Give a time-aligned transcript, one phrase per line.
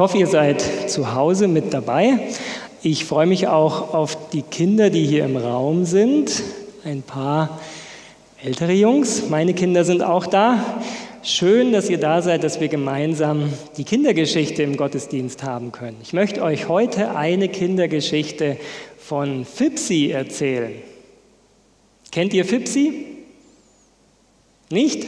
[0.00, 2.18] hoffe, ihr seid zu Hause mit dabei.
[2.82, 6.42] Ich freue mich auch auf die Kinder, die hier im Raum sind.
[6.84, 7.60] Ein paar
[8.42, 9.28] ältere Jungs.
[9.28, 10.80] Meine Kinder sind auch da.
[11.22, 15.98] Schön, dass ihr da seid, dass wir gemeinsam die Kindergeschichte im Gottesdienst haben können.
[16.02, 18.56] Ich möchte euch heute eine Kindergeschichte
[18.96, 20.72] von Fipsi erzählen.
[22.10, 23.04] Kennt ihr Fipsi?
[24.70, 25.06] Nicht?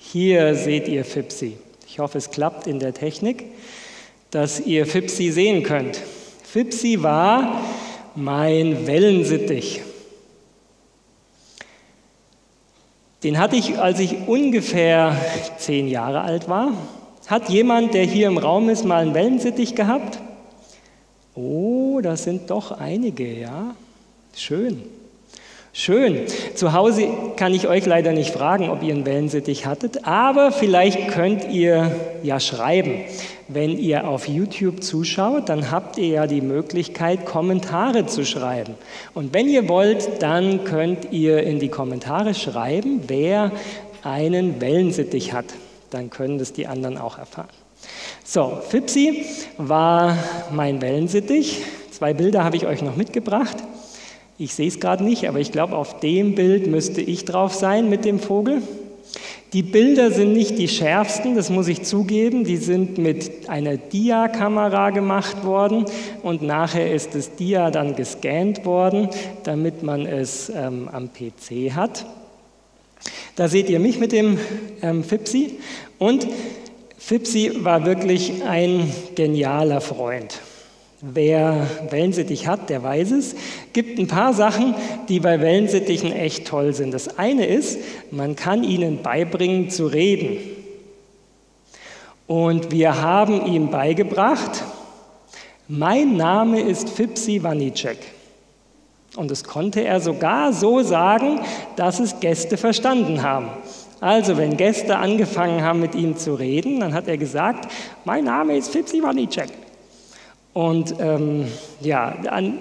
[0.00, 1.56] Hier seht ihr Fipsi.
[1.86, 3.44] Ich hoffe, es klappt in der Technik,
[4.30, 6.00] dass ihr Fipsi sehen könnt.
[6.42, 7.60] Fipsi war
[8.14, 9.82] mein Wellensittich.
[13.22, 15.16] Den hatte ich, als ich ungefähr
[15.58, 16.72] zehn Jahre alt war.
[17.26, 20.18] Hat jemand, der hier im Raum ist, mal einen Wellensittich gehabt?
[21.34, 23.74] Oh, das sind doch einige, ja.
[24.36, 24.82] Schön.
[25.76, 26.28] Schön.
[26.54, 31.08] Zu Hause kann ich euch leider nicht fragen, ob ihr einen Wellensittich hattet, aber vielleicht
[31.08, 31.90] könnt ihr
[32.22, 33.00] ja schreiben.
[33.48, 38.74] Wenn ihr auf YouTube zuschaut, dann habt ihr ja die Möglichkeit, Kommentare zu schreiben.
[39.14, 43.50] Und wenn ihr wollt, dann könnt ihr in die Kommentare schreiben, wer
[44.04, 45.46] einen Wellensittich hat.
[45.90, 47.48] Dann können das die anderen auch erfahren.
[48.24, 49.26] So, Fipsi
[49.58, 50.16] war
[50.52, 51.62] mein Wellensittich.
[51.90, 53.56] Zwei Bilder habe ich euch noch mitgebracht.
[54.36, 57.88] Ich sehe es gerade nicht, aber ich glaube, auf dem Bild müsste ich drauf sein
[57.88, 58.62] mit dem Vogel.
[59.52, 62.42] Die Bilder sind nicht die schärfsten, das muss ich zugeben.
[62.42, 65.84] Die sind mit einer Dia-Kamera gemacht worden
[66.24, 69.08] und nachher ist das Dia dann gescannt worden,
[69.44, 72.04] damit man es ähm, am PC hat.
[73.36, 74.38] Da seht ihr mich mit dem
[74.82, 75.58] ähm, Fipsi
[75.98, 76.26] und
[76.98, 80.40] Fipsi war wirklich ein genialer Freund.
[81.06, 83.36] Wer Wellensittich hat, der weiß es.
[83.74, 84.74] Gibt ein paar Sachen,
[85.10, 86.94] die bei Wellensittichen echt toll sind.
[86.94, 87.78] Das eine ist,
[88.10, 90.38] man kann ihnen beibringen zu reden.
[92.26, 94.64] Und wir haben ihm beigebracht,
[95.68, 97.98] mein Name ist Fipsi Wanicek.
[99.14, 101.40] Und das konnte er sogar so sagen,
[101.76, 103.50] dass es Gäste verstanden haben.
[104.00, 107.70] Also, wenn Gäste angefangen haben, mit ihm zu reden, dann hat er gesagt,
[108.06, 109.50] mein Name ist Fipsi Wanicek.
[110.54, 111.46] Und ähm,
[111.80, 112.58] ja, an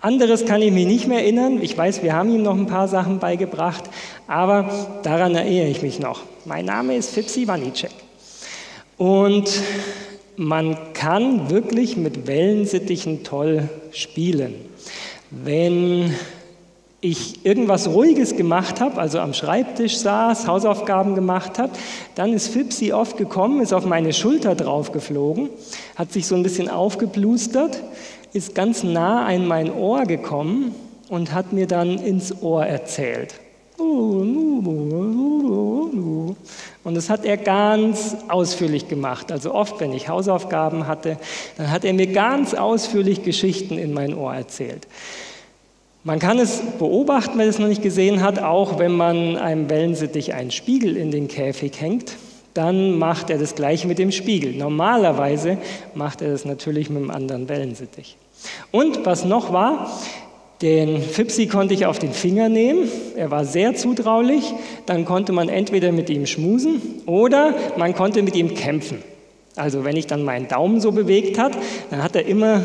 [0.00, 1.62] anderes kann ich mich nicht mehr erinnern.
[1.62, 3.84] Ich weiß, wir haben ihm noch ein paar Sachen beigebracht,
[4.26, 6.22] aber daran erinnere ich mich noch.
[6.46, 7.90] Mein Name ist Fipsi Wanicek.
[8.96, 9.50] Und
[10.36, 14.54] man kann wirklich mit Wellensittichen toll spielen.
[15.30, 16.14] Wenn
[17.00, 21.72] ich irgendwas Ruhiges gemacht habe, also am Schreibtisch saß, Hausaufgaben gemacht habe,
[22.14, 25.48] dann ist Fipsi oft gekommen, ist auf meine Schulter drauf geflogen,
[25.96, 27.82] hat sich so ein bisschen aufgeblustert,
[28.32, 30.74] ist ganz nah an mein Ohr gekommen
[31.08, 33.34] und hat mir dann ins Ohr erzählt.
[36.84, 39.32] Und das hat er ganz ausführlich gemacht.
[39.32, 41.16] Also oft, wenn ich Hausaufgaben hatte,
[41.56, 44.86] dann hat er mir ganz ausführlich Geschichten in mein Ohr erzählt.
[46.02, 50.32] Man kann es beobachten, wer es noch nicht gesehen hat, auch wenn man einem Wellensittich
[50.32, 52.16] einen Spiegel in den Käfig hängt,
[52.54, 54.54] dann macht er das gleiche mit dem Spiegel.
[54.54, 55.58] Normalerweise
[55.94, 58.16] macht er das natürlich mit einem anderen Wellensittich.
[58.70, 59.90] Und was noch war,
[60.62, 64.54] den Fipsi konnte ich auf den Finger nehmen, er war sehr zutraulich,
[64.86, 69.02] dann konnte man entweder mit ihm schmusen oder man konnte mit ihm kämpfen.
[69.54, 71.52] Also wenn ich dann meinen Daumen so bewegt hat,
[71.90, 72.62] dann hat er immer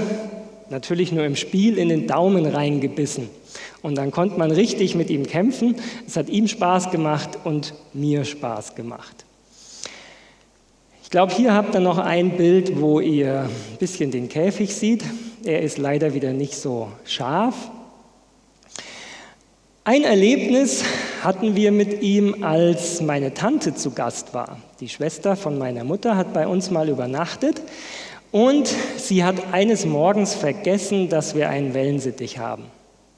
[0.70, 3.30] natürlich nur im Spiel in den Daumen reingebissen.
[3.82, 5.76] Und dann konnte man richtig mit ihm kämpfen.
[6.08, 9.26] Es hat ihm Spaß gemacht und mir Spaß gemacht.
[11.04, 15.04] Ich glaube, hier habt ihr noch ein Bild, wo ihr ein bisschen den Käfig seht.
[15.44, 17.56] Er ist leider wieder nicht so scharf.
[19.84, 20.84] Ein Erlebnis
[21.24, 24.58] hatten wir mit ihm, als meine Tante zu Gast war.
[24.80, 27.62] Die Schwester von meiner Mutter hat bei uns mal übernachtet
[28.36, 32.64] und sie hat eines Morgens vergessen, dass wir einen Wellensittich haben.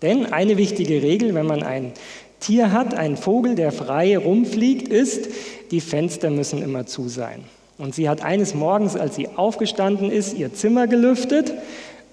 [0.04, 1.94] Denn eine wichtige Regel, wenn man ein
[2.40, 5.28] Tier hat, einen Vogel, der frei rumfliegt, ist,
[5.72, 7.44] die Fenster müssen immer zu sein.
[7.80, 11.52] Und sie hat eines Morgens, als sie aufgestanden ist, ihr Zimmer gelüftet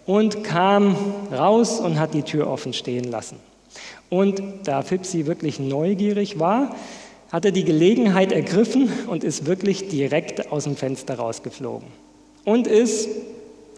[0.07, 0.97] und kam
[1.31, 3.37] raus und hat die Tür offen stehen lassen.
[4.09, 6.75] Und da Fipsi wirklich neugierig war,
[7.31, 12.04] hat er die Gelegenheit ergriffen und ist wirklich direkt aus dem Fenster rausgeflogen
[12.45, 13.09] und ist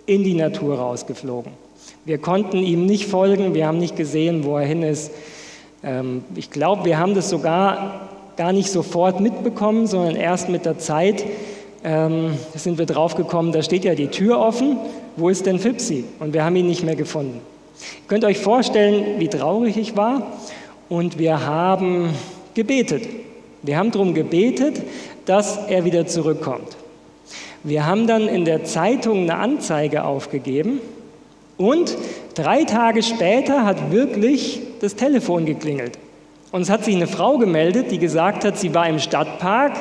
[0.06, 1.52] in die Natur rausgeflogen.
[2.04, 5.10] Wir konnten ihm nicht folgen, wir haben nicht gesehen, wo er hin ist.
[5.82, 10.78] Ähm, ich glaube, wir haben das sogar gar nicht sofort mitbekommen, sondern erst mit der
[10.78, 11.24] Zeit
[11.84, 14.76] ähm, sind wir draufgekommen, da steht ja die Tür offen,
[15.16, 16.04] wo ist denn Fipsi?
[16.18, 17.40] Und wir haben ihn nicht mehr gefunden.
[17.80, 20.32] Ihr könnt euch vorstellen, wie traurig ich war
[20.88, 22.10] und wir haben
[22.54, 23.02] gebetet.
[23.62, 24.82] Wir haben darum gebetet,
[25.24, 26.76] dass er wieder zurückkommt.
[27.66, 30.78] Wir haben dann in der Zeitung eine Anzeige aufgegeben
[31.56, 31.96] und
[32.36, 35.98] drei Tage später hat wirklich das Telefon geklingelt.
[36.52, 39.72] Und es hat sich eine Frau gemeldet, die gesagt hat, sie war im Stadtpark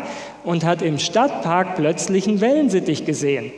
[0.43, 3.51] und hat im Stadtpark plötzlich einen Wellensittich gesehen.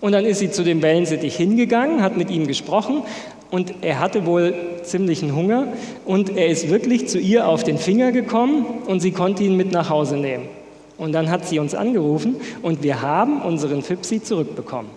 [0.00, 3.04] Und dann ist sie zu dem Wellensittich hingegangen, hat mit ihm gesprochen
[3.52, 4.52] und er hatte wohl
[4.82, 5.68] ziemlichen Hunger
[6.04, 9.70] und er ist wirklich zu ihr auf den Finger gekommen und sie konnte ihn mit
[9.70, 10.59] nach Hause nehmen.
[11.00, 14.90] Und dann hat sie uns angerufen und wir haben unseren Fipsi zurückbekommen.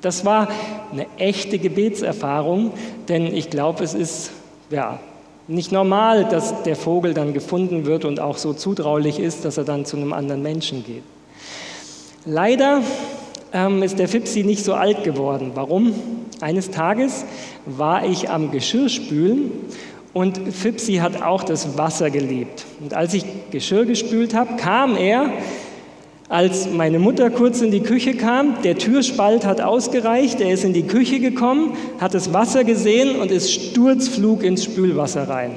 [0.00, 0.48] Das war
[0.92, 2.70] eine echte Gebetserfahrung,
[3.08, 4.30] denn ich glaube, es ist
[4.70, 5.00] ja,
[5.48, 9.64] nicht normal, dass der Vogel dann gefunden wird und auch so zutraulich ist, dass er
[9.64, 11.02] dann zu einem anderen Menschen geht.
[12.24, 12.82] Leider
[13.52, 15.50] ähm, ist der Fipsi nicht so alt geworden.
[15.54, 15.94] Warum?
[16.40, 17.24] Eines Tages
[17.66, 19.50] war ich am Geschirrspülen
[20.14, 22.64] und Fipsi hat auch das Wasser geliebt.
[22.80, 25.32] Und als ich Geschirr gespült habe, kam er,
[26.28, 30.72] als meine Mutter kurz in die Küche kam, der Türspalt hat ausgereicht, er ist in
[30.72, 35.56] die Küche gekommen, hat das Wasser gesehen und ist sturzflug ins Spülwasser rein.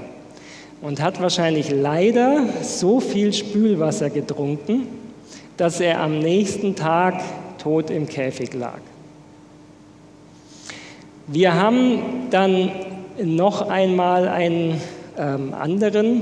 [0.81, 4.87] Und hat wahrscheinlich leider so viel Spülwasser getrunken,
[5.55, 7.21] dass er am nächsten Tag
[7.57, 8.79] tot im Käfig lag.
[11.27, 11.99] Wir haben
[12.31, 12.71] dann
[13.23, 14.81] noch einmal einen
[15.17, 16.21] ähm, anderen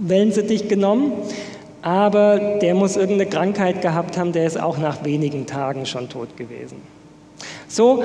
[0.00, 1.12] Wellensittich genommen,
[1.82, 6.36] aber der muss irgendeine Krankheit gehabt haben, der ist auch nach wenigen Tagen schon tot
[6.36, 6.76] gewesen.
[7.68, 8.02] So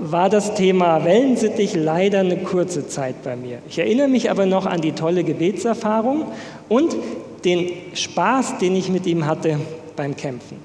[0.00, 3.58] war das Thema Wellensittich leider eine kurze Zeit bei mir.
[3.68, 6.24] Ich erinnere mich aber noch an die tolle Gebetserfahrung
[6.68, 6.96] und
[7.44, 9.60] den Spaß, den ich mit ihm hatte
[9.94, 10.56] beim Kämpfen.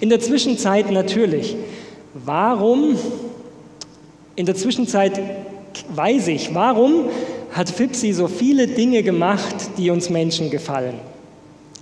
[0.00, 1.56] In der Zwischenzeit natürlich,
[2.14, 2.96] warum,
[4.36, 5.20] in der Zwischenzeit
[5.94, 7.06] weiß ich, warum
[7.52, 10.94] hat Fipsi so viele Dinge gemacht, die uns Menschen gefallen.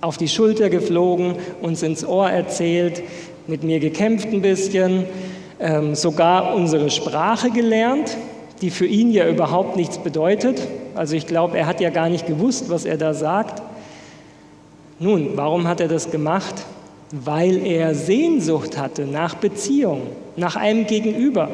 [0.01, 3.03] Auf die Schulter geflogen, uns ins Ohr erzählt,
[3.47, 5.05] mit mir gekämpft ein bisschen,
[5.59, 8.17] ähm, sogar unsere Sprache gelernt,
[8.61, 10.67] die für ihn ja überhaupt nichts bedeutet.
[10.95, 13.61] Also ich glaube, er hat ja gar nicht gewusst, was er da sagt.
[14.99, 16.55] Nun, warum hat er das gemacht?
[17.11, 20.01] weil er Sehnsucht hatte nach Beziehung,
[20.35, 21.49] nach einem Gegenüber.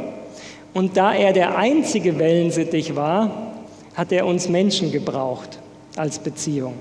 [0.74, 3.54] Und da er der einzige Wellensittich war,
[3.96, 5.60] hat er uns Menschen gebraucht
[5.96, 6.74] als Beziehung.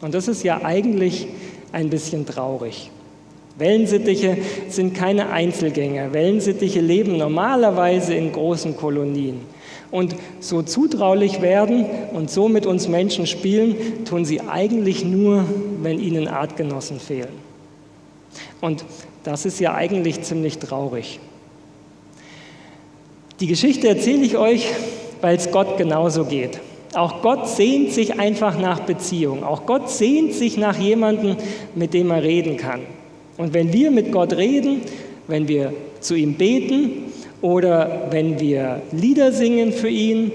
[0.00, 1.26] Und das ist ja eigentlich
[1.72, 2.90] ein bisschen traurig.
[3.58, 4.38] Wellensittiche
[4.68, 6.12] sind keine Einzelgänger.
[6.12, 9.40] Wellensittiche leben normalerweise in großen Kolonien.
[9.90, 15.44] Und so zutraulich werden und so mit uns Menschen spielen, tun sie eigentlich nur,
[15.82, 17.50] wenn ihnen Artgenossen fehlen.
[18.60, 18.84] Und
[19.24, 21.18] das ist ja eigentlich ziemlich traurig.
[23.40, 24.66] Die Geschichte erzähle ich euch,
[25.22, 26.60] weil es Gott genauso geht.
[26.92, 29.44] Auch Gott sehnt sich einfach nach Beziehung.
[29.44, 31.36] Auch Gott sehnt sich nach jemandem,
[31.74, 32.80] mit dem er reden kann.
[33.38, 34.82] Und wenn wir mit Gott reden,
[35.26, 37.04] wenn wir zu ihm beten
[37.40, 40.32] oder wenn wir Lieder singen für ihn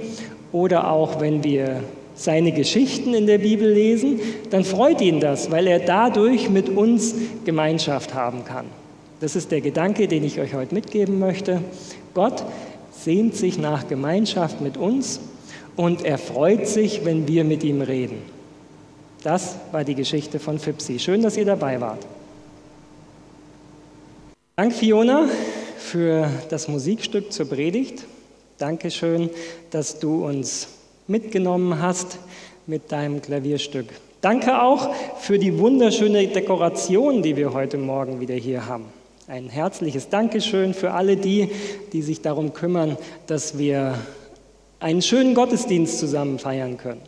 [0.52, 1.82] oder auch wenn wir
[2.16, 4.20] seine Geschichten in der Bibel lesen,
[4.50, 7.14] dann freut ihn das, weil er dadurch mit uns
[7.44, 8.66] Gemeinschaft haben kann.
[9.20, 11.62] Das ist der Gedanke, den ich euch heute mitgeben möchte.
[12.16, 12.44] Gott
[12.98, 15.20] sehnt sich nach Gemeinschaft mit uns
[15.76, 18.18] und er freut sich, wenn wir mit ihm reden.
[19.24, 21.00] Das war die Geschichte von Fipsi.
[21.00, 22.06] Schön, dass ihr dabei wart.
[24.56, 25.28] Dank Fiona
[25.78, 28.06] für das Musikstück zur Predigt.
[28.58, 29.30] Dankeschön,
[29.72, 30.68] dass du uns
[31.08, 32.20] mitgenommen hast
[32.68, 33.88] mit deinem Klavierstück.
[34.22, 38.86] Danke auch für die wunderschöne Dekoration, die wir heute Morgen wieder hier haben.
[39.28, 41.50] Ein herzliches Dankeschön für alle die,
[41.94, 43.96] die sich darum kümmern, dass wir
[44.80, 47.02] einen schönen Gottesdienst zusammen feiern können.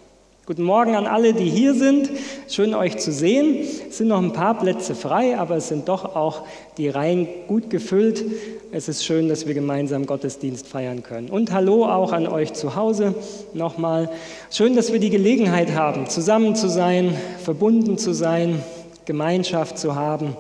[0.48, 2.10] Guten Morgen an alle, die hier sind.
[2.50, 3.60] Schön euch zu sehen.
[3.88, 6.42] Es sind noch ein paar Plätze frei, aber es sind doch auch
[6.80, 8.26] die Reihen gut gefüllt.
[8.72, 11.30] Es ist schön, dass wir gemeinsam Gottesdienst feiern können.
[11.30, 13.14] Und hallo auch an euch zu Hause
[13.54, 14.10] nochmal.
[14.50, 18.64] Schön, dass wir die Gelegenheit haben, zusammen zu sein, verbunden zu sein,
[19.06, 20.36] Gemeinschaft zu haben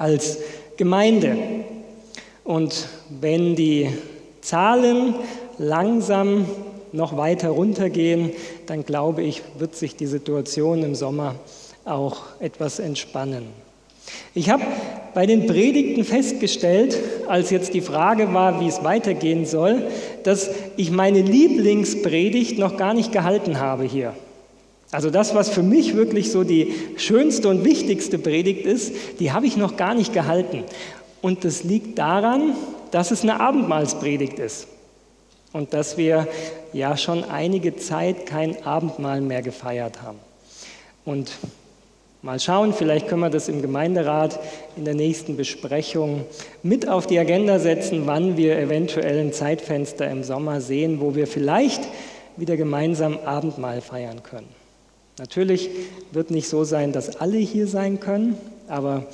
[0.00, 0.38] als
[0.80, 1.36] Gemeinde.
[2.42, 3.90] Und wenn die
[4.40, 5.14] Zahlen
[5.58, 6.46] langsam
[6.92, 8.30] noch weiter runtergehen,
[8.64, 11.34] dann glaube ich, wird sich die Situation im Sommer
[11.84, 13.44] auch etwas entspannen.
[14.32, 14.62] Ich habe
[15.12, 16.96] bei den Predigten festgestellt,
[17.28, 19.82] als jetzt die Frage war, wie es weitergehen soll,
[20.22, 24.14] dass ich meine Lieblingspredigt noch gar nicht gehalten habe hier.
[24.92, 29.46] Also das, was für mich wirklich so die schönste und wichtigste Predigt ist, die habe
[29.46, 30.64] ich noch gar nicht gehalten.
[31.22, 32.54] Und das liegt daran,
[32.90, 34.66] dass es eine Abendmahlspredigt ist
[35.52, 36.26] und dass wir
[36.72, 40.18] ja schon einige Zeit kein Abendmahl mehr gefeiert haben.
[41.04, 41.30] Und
[42.22, 44.38] Mal schauen, vielleicht können wir das im Gemeinderat
[44.76, 46.26] in der nächsten Besprechung
[46.62, 51.26] mit auf die Agenda setzen, wann wir eventuell ein Zeitfenster im Sommer sehen, wo wir
[51.26, 51.80] vielleicht
[52.36, 54.59] wieder gemeinsam Abendmahl feiern können.
[55.20, 55.68] Natürlich
[56.12, 59.04] wird nicht so sein, dass alle hier sein können, aber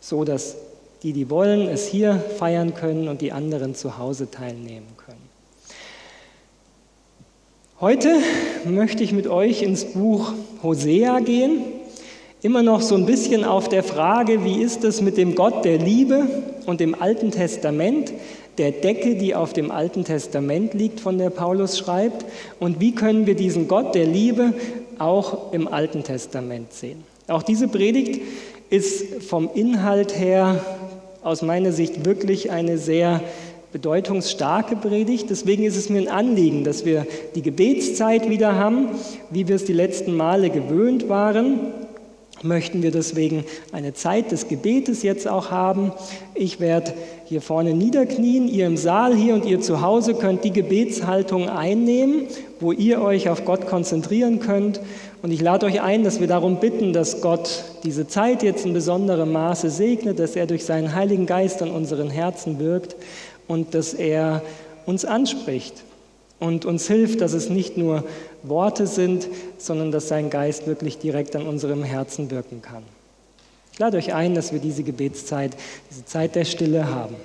[0.00, 0.56] so, dass
[1.02, 5.20] die, die wollen, es hier feiern können und die anderen zu Hause teilnehmen können.
[7.82, 8.16] Heute
[8.64, 10.32] möchte ich mit euch ins Buch
[10.62, 11.64] Hosea gehen.
[12.40, 15.76] Immer noch so ein bisschen auf der Frage, wie ist es mit dem Gott der
[15.76, 16.28] Liebe
[16.64, 18.10] und dem Alten Testament,
[18.56, 22.24] der Decke, die auf dem Alten Testament liegt, von der Paulus schreibt,
[22.58, 24.54] und wie können wir diesen Gott der Liebe
[24.98, 27.04] auch im Alten Testament sehen.
[27.28, 28.20] Auch diese Predigt
[28.70, 30.64] ist vom Inhalt her
[31.22, 33.20] aus meiner Sicht wirklich eine sehr
[33.72, 35.30] bedeutungsstarke Predigt.
[35.30, 38.88] Deswegen ist es mir ein Anliegen, dass wir die Gebetszeit wieder haben,
[39.30, 41.60] wie wir es die letzten Male gewöhnt waren
[42.44, 45.92] möchten wir deswegen eine Zeit des Gebetes jetzt auch haben.
[46.34, 46.94] Ich werde
[47.24, 52.26] hier vorne niederknien, ihr im Saal hier und ihr zu Hause könnt die Gebetshaltung einnehmen,
[52.60, 54.80] wo ihr euch auf Gott konzentrieren könnt.
[55.22, 58.72] Und ich lade euch ein, dass wir darum bitten, dass Gott diese Zeit jetzt in
[58.72, 62.96] besonderem Maße segnet, dass er durch seinen Heiligen Geist an unseren Herzen wirkt
[63.46, 64.42] und dass er
[64.84, 65.84] uns anspricht
[66.40, 68.02] und uns hilft, dass es nicht nur
[68.42, 72.82] Worte sind, sondern dass sein Geist wirklich direkt an unserem Herzen wirken kann.
[73.72, 75.56] Ich lade euch ein, dass wir diese Gebetszeit,
[75.90, 77.16] diese Zeit der Stille haben.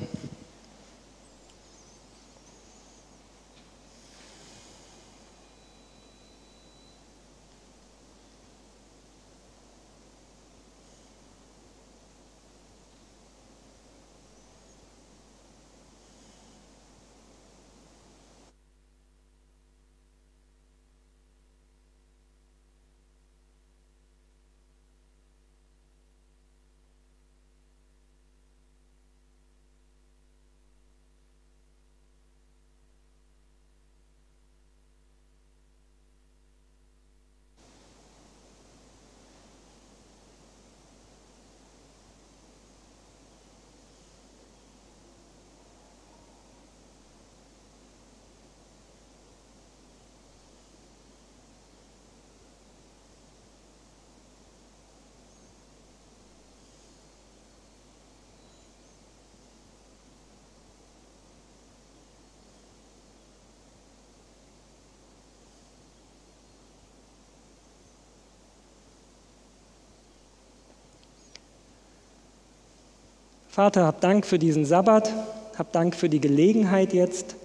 [73.58, 75.12] Vater, hab Dank für diesen Sabbat,
[75.58, 77.36] hab Dank für die Gelegenheit jetzt,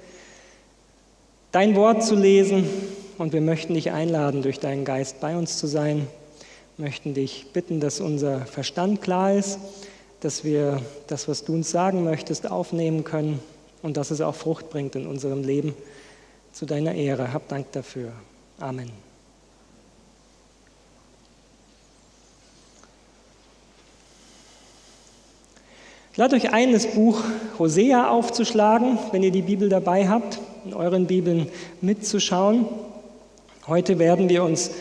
[1.52, 2.68] dein Wort zu lesen
[3.16, 6.06] und wir möchten dich einladen, durch deinen Geist bei uns zu sein,
[6.76, 9.58] möchten dich bitten, dass unser Verstand klar ist,
[10.20, 13.40] dass wir das, was du uns sagen möchtest, aufnehmen können
[13.80, 15.74] und dass es auch Frucht bringt in unserem Leben
[16.52, 17.32] zu deiner Ehre.
[17.32, 18.12] Hab Dank dafür.
[18.60, 19.11] Amen.
[26.12, 27.24] Ich lade euch ein, das Buch
[27.58, 31.46] Hosea aufzuschlagen, wenn ihr die Bibel dabei habt, in euren Bibeln
[31.80, 32.66] mitzuschauen.
[33.66, 34.72] Heute werden wir uns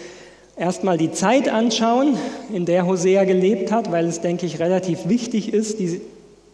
[0.57, 2.17] erstmal die Zeit anschauen,
[2.51, 6.01] in der Hosea gelebt hat, weil es, denke ich, relativ wichtig ist, die,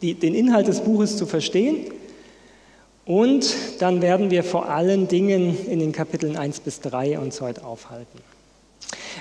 [0.03, 1.77] die, den Inhalt des Buches zu verstehen.
[3.03, 7.65] Und dann werden wir vor allen Dingen in den Kapiteln 1 bis 3 uns heute
[7.65, 8.19] aufhalten.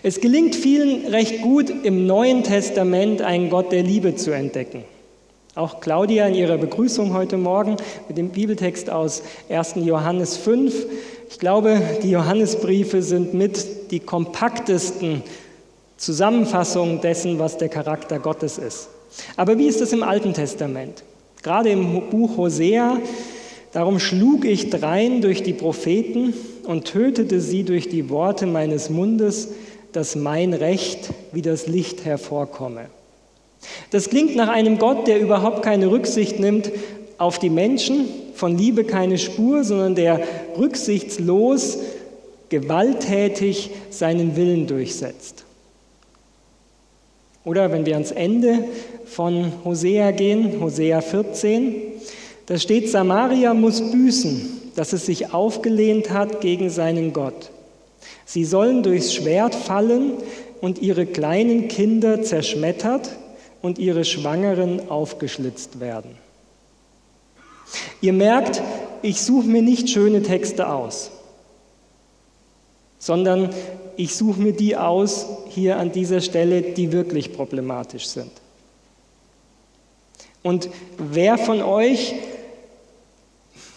[0.03, 4.85] Es gelingt vielen recht gut, im Neuen Testament einen Gott der Liebe zu entdecken.
[5.57, 9.77] Auch Claudia in ihrer Begrüßung heute Morgen mit dem Bibeltext aus 1.
[9.77, 10.85] Johannes 5.
[11.31, 15.23] Ich glaube, die Johannesbriefe sind mit die kompaktesten
[15.97, 18.91] Zusammenfassungen dessen, was der Charakter Gottes ist.
[19.39, 21.03] Aber wie ist es im Alten Testament?
[21.43, 22.99] Gerade im Buch Hosea,
[23.73, 26.35] darum schlug ich drein durch die Propheten
[26.65, 29.49] und tötete sie durch die Worte meines Mundes,
[29.93, 32.91] dass mein Recht wie das Licht hervorkomme.
[33.91, 36.71] Das klingt nach einem Gott, der überhaupt keine Rücksicht nimmt
[37.19, 40.21] auf die Menschen, von Liebe keine Spur, sondern der
[40.59, 41.79] rücksichtslos,
[42.49, 45.45] gewalttätig seinen Willen durchsetzt.
[47.45, 48.65] Oder wenn wir ans Ende
[49.05, 51.75] von Hosea gehen, Hosea 14,
[52.47, 57.51] da steht, Samaria muss büßen, dass es sich aufgelehnt hat gegen seinen Gott.
[58.25, 60.13] Sie sollen durchs Schwert fallen
[60.61, 63.11] und ihre kleinen Kinder zerschmettert
[63.63, 66.17] und ihre Schwangeren aufgeschlitzt werden.
[68.01, 68.63] Ihr merkt,
[69.03, 71.11] ich suche mir nicht schöne Texte aus,
[72.99, 73.51] sondern
[73.97, 78.31] ich suche mir die aus hier an dieser Stelle, die wirklich problematisch sind.
[80.43, 82.15] Und wer von euch,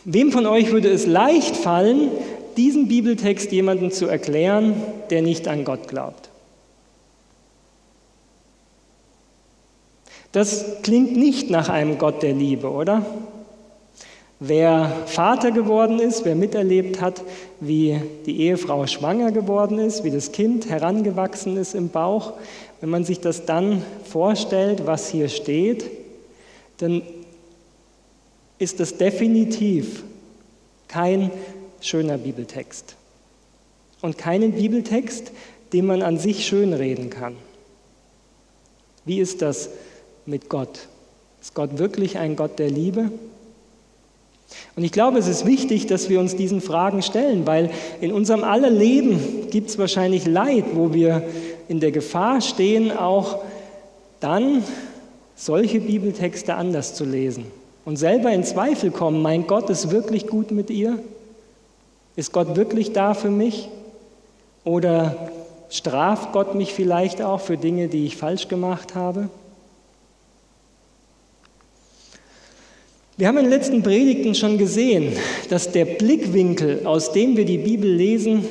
[0.04, 2.12] wem von euch würde es leicht fallen,
[2.58, 4.76] diesen Bibeltext jemandem zu erklären,
[5.10, 6.29] der nicht an Gott glaubt?
[10.32, 13.06] Das klingt nicht nach einem Gott der Liebe, oder?
[14.40, 17.24] Wer Vater geworden ist, wer miterlebt hat,
[17.60, 22.34] wie die Ehefrau schwanger geworden ist, wie das Kind herangewachsen ist im Bauch,
[22.80, 25.86] wenn man sich das dann vorstellt, was hier steht,
[26.78, 27.02] dann
[28.60, 30.04] ist das definitiv
[30.88, 31.32] kein
[31.82, 32.96] schöner Bibeltext.
[34.02, 35.32] Und keinen Bibeltext,
[35.74, 37.36] den man an sich schönreden kann.
[39.04, 39.70] Wie ist das
[40.30, 40.88] mit Gott?
[41.42, 43.12] Ist Gott wirklich ein Gott der Liebe?
[44.76, 47.70] Und ich glaube, es ist wichtig, dass wir uns diesen Fragen stellen, weil
[48.02, 51.24] in unserem aller Leben gibt es wahrscheinlich Leid, wo wir
[51.68, 53.44] in der Gefahr stehen, auch
[54.20, 54.64] dann
[55.36, 57.46] solche Bibeltexte anders zu lesen
[57.86, 61.00] und selber in Zweifel kommen, mein Gott ist wirklich gut mit ihr?
[62.16, 63.70] Ist Gott wirklich da für mich?
[64.66, 65.30] Oder
[65.70, 69.30] straft Gott mich vielleicht auch für Dinge, die ich falsch gemacht habe?
[73.20, 75.12] Wir haben in den letzten Predigten schon gesehen,
[75.50, 78.46] dass der Blickwinkel, aus dem wir die Bibel lesen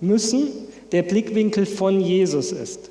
[0.00, 0.46] müssen,
[0.92, 2.90] der Blickwinkel von Jesus ist.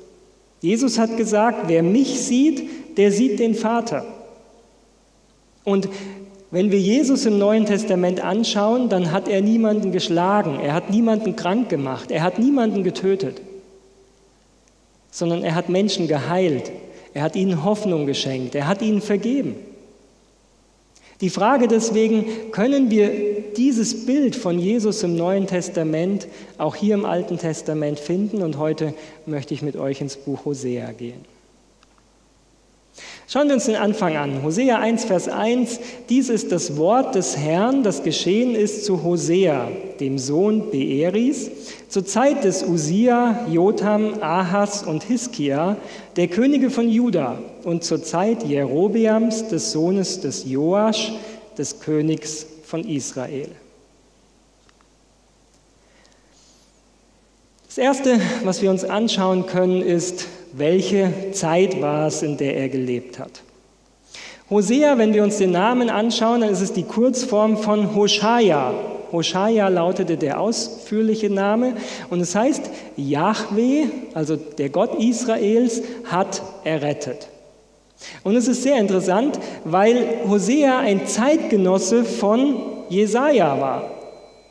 [0.60, 4.04] Jesus hat gesagt, wer mich sieht, der sieht den Vater.
[5.64, 5.88] Und
[6.50, 11.36] wenn wir Jesus im Neuen Testament anschauen, dann hat er niemanden geschlagen, er hat niemanden
[11.36, 13.40] krank gemacht, er hat niemanden getötet,
[15.10, 16.70] sondern er hat Menschen geheilt,
[17.14, 19.54] er hat ihnen Hoffnung geschenkt, er hat ihnen vergeben.
[21.20, 23.10] Die Frage deswegen, können wir
[23.56, 26.26] dieses Bild von Jesus im Neuen Testament
[26.58, 28.42] auch hier im Alten Testament finden?
[28.42, 28.94] Und heute
[29.26, 31.34] möchte ich mit euch ins Buch Hosea gehen.
[33.26, 34.42] Schauen wir uns den Anfang an.
[34.42, 35.80] Hosea 1, Vers 1.
[36.08, 39.68] Dies ist das Wort des Herrn, das geschehen ist zu Hosea,
[40.00, 41.50] dem Sohn Beeris,
[41.88, 45.76] zur Zeit des Usia, Jotham, Ahas und Hiskia,
[46.16, 51.12] der Könige von Juda, und zur Zeit Jerobeams, des Sohnes des Joasch,
[51.56, 53.50] des Königs von Israel.
[57.66, 62.68] Das Erste, was wir uns anschauen können, ist, welche Zeit war es, in der er
[62.68, 63.43] gelebt hat.
[64.50, 68.74] Hosea, wenn wir uns den Namen anschauen, dann ist es die Kurzform von Hoshaja.
[69.10, 71.74] Hoshaja lautete der ausführliche Name
[72.10, 77.28] und es heißt, Yahweh, also der Gott Israels, hat errettet.
[78.22, 82.56] Und es ist sehr interessant, weil Hosea ein Zeitgenosse von
[82.90, 83.90] Jesaja war.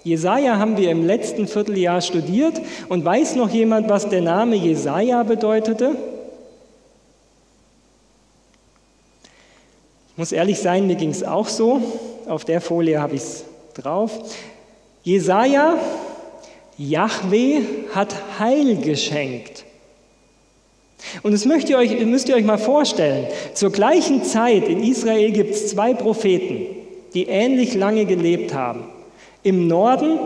[0.03, 5.21] Jesaja haben wir im letzten Vierteljahr studiert und weiß noch jemand, was der Name Jesaja
[5.21, 5.95] bedeutete?
[10.13, 11.81] Ich muss ehrlich sein, mir ging es auch so.
[12.27, 14.11] Auf der Folie habe ich es drauf.
[15.01, 15.75] Jesaja,
[16.77, 17.61] Yahweh
[17.95, 19.65] hat Heil geschenkt.
[21.23, 23.25] Und das müsst ihr, euch, müsst ihr euch mal vorstellen.
[23.55, 26.67] Zur gleichen Zeit in Israel gibt es zwei Propheten,
[27.15, 28.83] die ähnlich lange gelebt haben.
[29.41, 30.19] Im Norden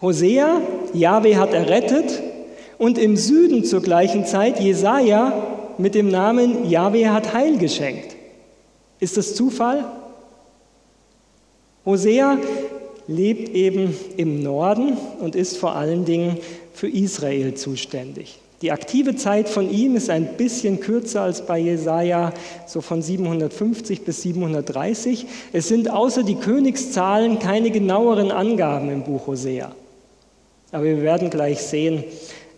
[0.00, 0.60] Hosea,
[0.94, 2.22] Jahwe hat errettet,
[2.78, 5.32] und im Süden zur gleichen Zeit Jesaja
[5.76, 8.17] mit dem Namen Jahwe hat Heil geschenkt.
[9.00, 9.84] Ist das Zufall?
[11.84, 12.38] Hosea
[13.06, 16.38] lebt eben im Norden und ist vor allen Dingen
[16.74, 18.40] für Israel zuständig.
[18.60, 22.32] Die aktive Zeit von ihm ist ein bisschen kürzer als bei Jesaja,
[22.66, 25.26] so von 750 bis 730.
[25.52, 29.70] Es sind außer die Königszahlen keine genaueren Angaben im Buch Hosea.
[30.72, 32.02] Aber wir werden gleich sehen,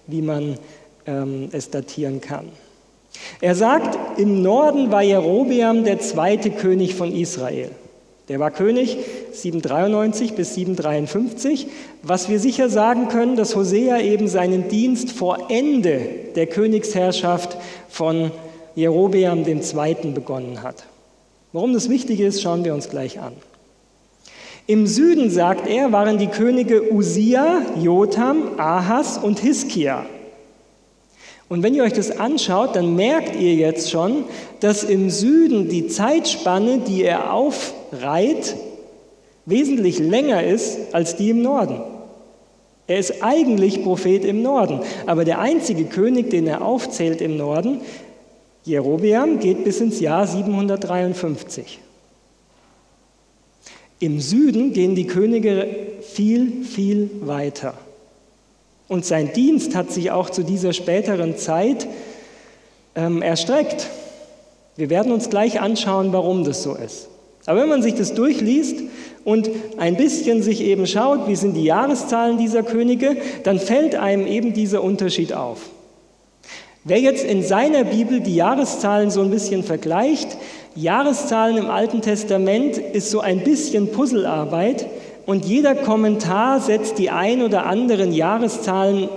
[0.06, 0.56] wie man
[1.06, 2.46] ähm, es datieren kann.
[3.40, 7.70] Er sagt, im Norden war Jerobeam der zweite König von Israel.
[8.28, 8.96] Der war König
[9.32, 11.66] 793 bis 753,
[12.02, 16.00] was wir sicher sagen können, dass Hosea eben seinen Dienst vor Ende
[16.36, 17.56] der Königsherrschaft
[17.88, 18.30] von
[18.76, 20.12] Jerobeam II.
[20.14, 20.84] begonnen hat.
[21.52, 23.32] Warum das wichtig ist, schauen wir uns gleich an.
[24.68, 30.06] Im Süden, sagt er, waren die Könige Usia, Jotham, Ahas und Hiskia.
[31.50, 34.22] Und wenn ihr euch das anschaut, dann merkt ihr jetzt schon,
[34.60, 38.54] dass im Süden die Zeitspanne, die er aufreiht,
[39.46, 41.80] wesentlich länger ist als die im Norden.
[42.86, 47.80] Er ist eigentlich Prophet im Norden, aber der einzige König, den er aufzählt im Norden,
[48.62, 51.80] Jerobeam, geht bis ins Jahr 753.
[53.98, 55.66] Im Süden gehen die Könige
[56.02, 57.74] viel, viel weiter.
[58.90, 61.86] Und sein Dienst hat sich auch zu dieser späteren Zeit
[62.96, 63.86] ähm, erstreckt.
[64.74, 67.06] Wir werden uns gleich anschauen, warum das so ist.
[67.46, 68.78] Aber wenn man sich das durchliest
[69.22, 69.48] und
[69.78, 74.54] ein bisschen sich eben schaut, wie sind die Jahreszahlen dieser Könige, dann fällt einem eben
[74.54, 75.60] dieser Unterschied auf.
[76.82, 80.36] Wer jetzt in seiner Bibel die Jahreszahlen so ein bisschen vergleicht,
[80.74, 84.86] Jahreszahlen im Alten Testament ist so ein bisschen Puzzlearbeit,
[85.26, 89.08] und jeder Kommentar setzt die ein oder anderen Jahreszahlen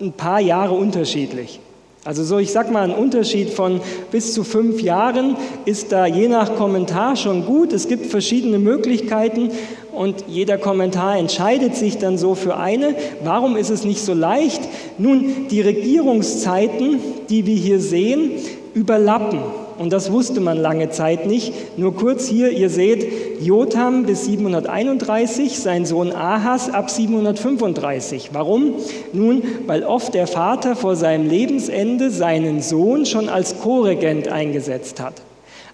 [0.00, 1.60] ein paar Jahre unterschiedlich.
[2.02, 6.28] Also so, ich sag mal, ein Unterschied von bis zu fünf Jahren ist da je
[6.28, 7.74] nach Kommentar schon gut.
[7.74, 9.50] Es gibt verschiedene Möglichkeiten
[9.92, 12.94] und jeder Kommentar entscheidet sich dann so für eine.
[13.22, 14.62] Warum ist es nicht so leicht?
[14.96, 18.30] Nun, die Regierungszeiten, die wir hier sehen,
[18.72, 19.40] überlappen.
[19.80, 21.78] Und das wusste man lange Zeit nicht.
[21.78, 28.28] Nur kurz hier, ihr seht, Jotham bis 731, sein Sohn Ahas ab 735.
[28.34, 28.74] Warum?
[29.14, 35.14] Nun, weil oft der Vater vor seinem Lebensende seinen Sohn schon als Korregent eingesetzt hat.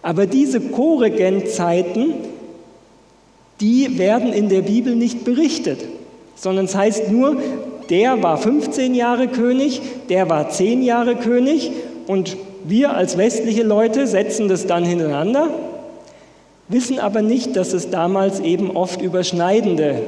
[0.03, 2.14] Aber diese Korregentzeiten,
[3.61, 5.81] die werden in der Bibel nicht berichtet,
[6.37, 7.38] sondern es heißt nur,
[7.90, 11.73] der war 15 Jahre König, der war 10 Jahre König
[12.07, 12.37] und
[12.68, 15.48] wir als westliche Leute setzen das dann hintereinander,
[16.68, 20.02] wissen aber nicht, dass es damals eben oft überschneidende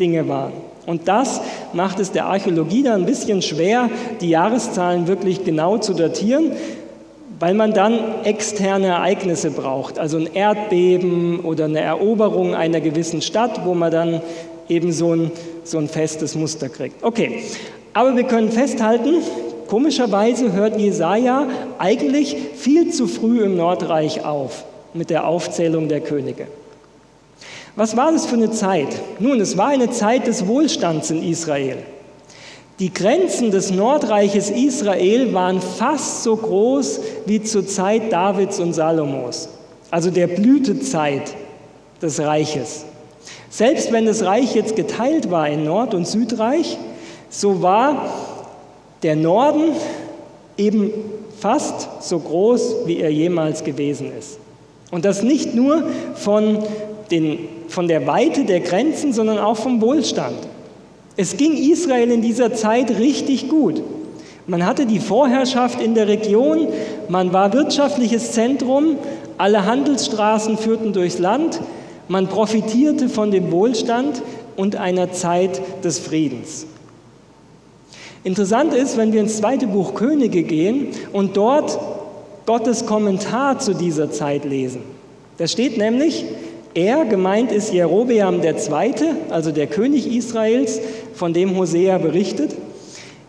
[0.00, 0.52] Dinge waren.
[0.86, 1.40] Und das
[1.72, 3.88] macht es der Archäologie dann ein bisschen schwer,
[4.20, 6.52] die Jahreszahlen wirklich genau zu datieren,
[7.38, 13.64] weil man dann externe Ereignisse braucht, also ein Erdbeben oder eine Eroberung einer gewissen Stadt,
[13.64, 14.20] wo man dann
[14.68, 15.30] eben so ein,
[15.64, 17.02] so ein festes Muster kriegt.
[17.02, 17.42] Okay,
[17.94, 19.16] aber wir können festhalten,
[19.72, 21.46] Komischerweise hört Jesaja
[21.78, 26.46] eigentlich viel zu früh im Nordreich auf mit der Aufzählung der Könige.
[27.74, 28.88] Was war das für eine Zeit?
[29.18, 31.78] Nun, es war eine Zeit des Wohlstands in Israel.
[32.80, 39.48] Die Grenzen des Nordreiches Israel waren fast so groß wie zur Zeit Davids und Salomos,
[39.90, 41.32] also der Blütezeit
[42.02, 42.84] des Reiches.
[43.48, 46.76] Selbst wenn das Reich jetzt geteilt war in Nord- und Südreich,
[47.30, 48.31] so war
[49.02, 49.72] der Norden
[50.56, 50.90] eben
[51.38, 54.38] fast so groß, wie er jemals gewesen ist.
[54.90, 55.82] Und das nicht nur
[56.14, 56.58] von,
[57.10, 57.38] den,
[57.68, 60.36] von der Weite der Grenzen, sondern auch vom Wohlstand.
[61.16, 63.82] Es ging Israel in dieser Zeit richtig gut.
[64.46, 66.68] Man hatte die Vorherrschaft in der Region,
[67.08, 68.96] man war wirtschaftliches Zentrum,
[69.38, 71.60] alle Handelsstraßen führten durchs Land,
[72.08, 74.22] man profitierte von dem Wohlstand
[74.56, 76.66] und einer Zeit des Friedens.
[78.24, 81.78] Interessant ist, wenn wir ins zweite Buch Könige gehen und dort
[82.46, 84.82] Gottes Kommentar zu dieser Zeit lesen.
[85.38, 86.24] Da steht nämlich,
[86.74, 88.94] er, gemeint ist Jerobeam II.,
[89.28, 90.80] also der König Israels,
[91.14, 92.52] von dem Hosea berichtet,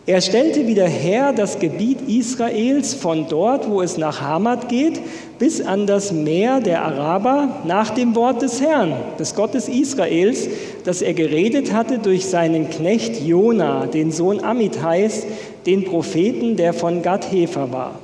[0.06, 5.00] er stellte wieder her das Gebiet Israels von dort, wo es nach Hamad geht,
[5.38, 10.46] bis an das Meer der Araber nach dem Wort des Herrn, des Gottes Israels,
[10.84, 15.26] das er geredet hatte durch seinen Knecht Jona, den Sohn Amitais,
[15.64, 17.98] den Propheten, der von Gad Hefer war.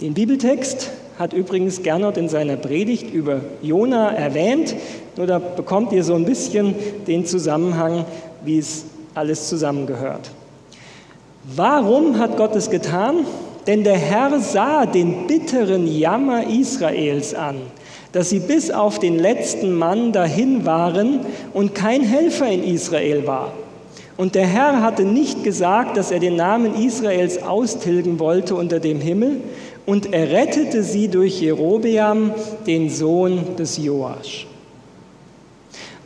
[0.00, 4.76] Den Bibeltext hat übrigens Gernot in seiner Predigt über Jona erwähnt,
[5.16, 6.76] nur da bekommt ihr so ein bisschen
[7.08, 8.04] den Zusammenhang,
[8.44, 10.30] wie es alles zusammengehört.
[11.44, 13.26] Warum hat Gott es getan?
[13.66, 17.56] Denn der Herr sah den bitteren Jammer Israels an,
[18.12, 21.20] dass sie bis auf den letzten Mann dahin waren
[21.52, 23.52] und kein Helfer in Israel war.
[24.16, 29.00] Und der Herr hatte nicht gesagt, dass er den Namen Israels austilgen wollte unter dem
[29.00, 29.40] Himmel,
[29.86, 32.30] und er rettete sie durch Jerobeam,
[32.66, 34.46] den Sohn des Joasch.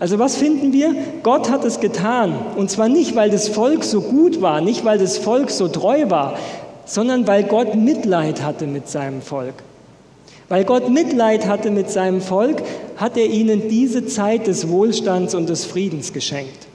[0.01, 0.95] Also was finden wir?
[1.23, 2.35] Gott hat es getan.
[2.57, 6.09] Und zwar nicht, weil das Volk so gut war, nicht, weil das Volk so treu
[6.09, 6.39] war,
[6.85, 9.55] sondern weil Gott Mitleid hatte mit seinem Volk.
[10.49, 12.63] Weil Gott Mitleid hatte mit seinem Volk,
[12.97, 16.67] hat er ihnen diese Zeit des Wohlstands und des Friedens geschenkt.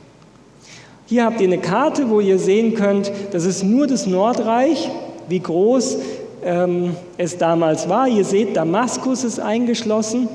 [1.08, 4.90] Hier habt ihr eine Karte, wo ihr sehen könnt, das ist nur das Nordreich,
[5.28, 5.98] wie groß
[6.44, 8.08] ähm, es damals war.
[8.08, 10.28] Ihr seht, Damaskus ist eingeschlossen.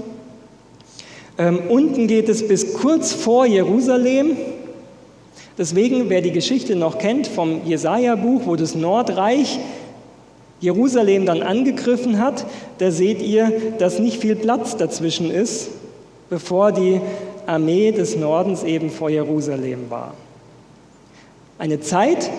[1.38, 4.37] Ähm, unten geht es bis kurz vor Jerusalem.
[5.57, 9.61] Deswegen, wer die Geschichte noch kennt vom Jesaja-Buch, wo das Nordreich
[10.61, 12.44] Jerusalem dann angegriffen hat,
[12.79, 15.68] da seht ihr, dass nicht viel Platz dazwischen ist,
[16.29, 17.01] bevor die
[17.46, 20.14] Armee des Nordens eben vor Jerusalem war.
[21.59, 22.31] Eine Zeit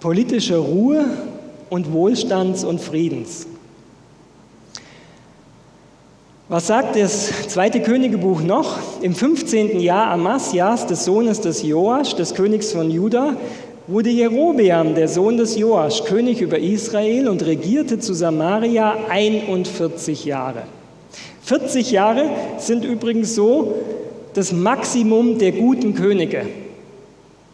[0.00, 1.04] politischer Ruhe
[1.70, 3.46] und Wohlstands und Friedens.
[6.46, 8.76] Was sagt das zweite Königebuch noch?
[9.00, 9.80] Im 15.
[9.80, 13.34] Jahr Amasias, des Sohnes des Joasch, des Königs von Juda,
[13.86, 20.64] wurde Jerobeam, der Sohn des Joasch, König über Israel und regierte zu Samaria 41 Jahre.
[21.44, 22.28] 40 Jahre
[22.58, 23.76] sind übrigens so
[24.34, 26.44] das Maximum der guten Könige.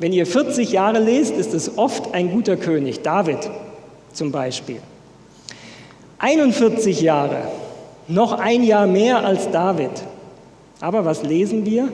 [0.00, 3.38] Wenn ihr 40 Jahre lest, ist es oft ein guter König, David
[4.12, 4.80] zum Beispiel.
[6.18, 7.42] 41 Jahre,
[8.10, 9.90] noch ein Jahr mehr als David.
[10.80, 11.90] Aber was lesen wir?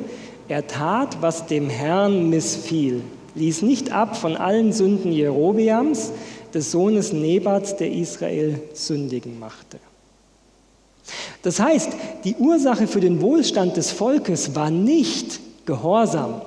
[0.49, 3.03] Er tat, was dem Herrn missfiel
[3.37, 6.11] ließ nicht ab von allen Sünden Jerobeams,
[6.55, 9.79] des Sohnes Nebats, der Israel sündigen machte.
[11.43, 11.91] Das heißt,
[12.25, 16.41] die Ursache für den Wohlstand des Volkes war nicht Gehorsam,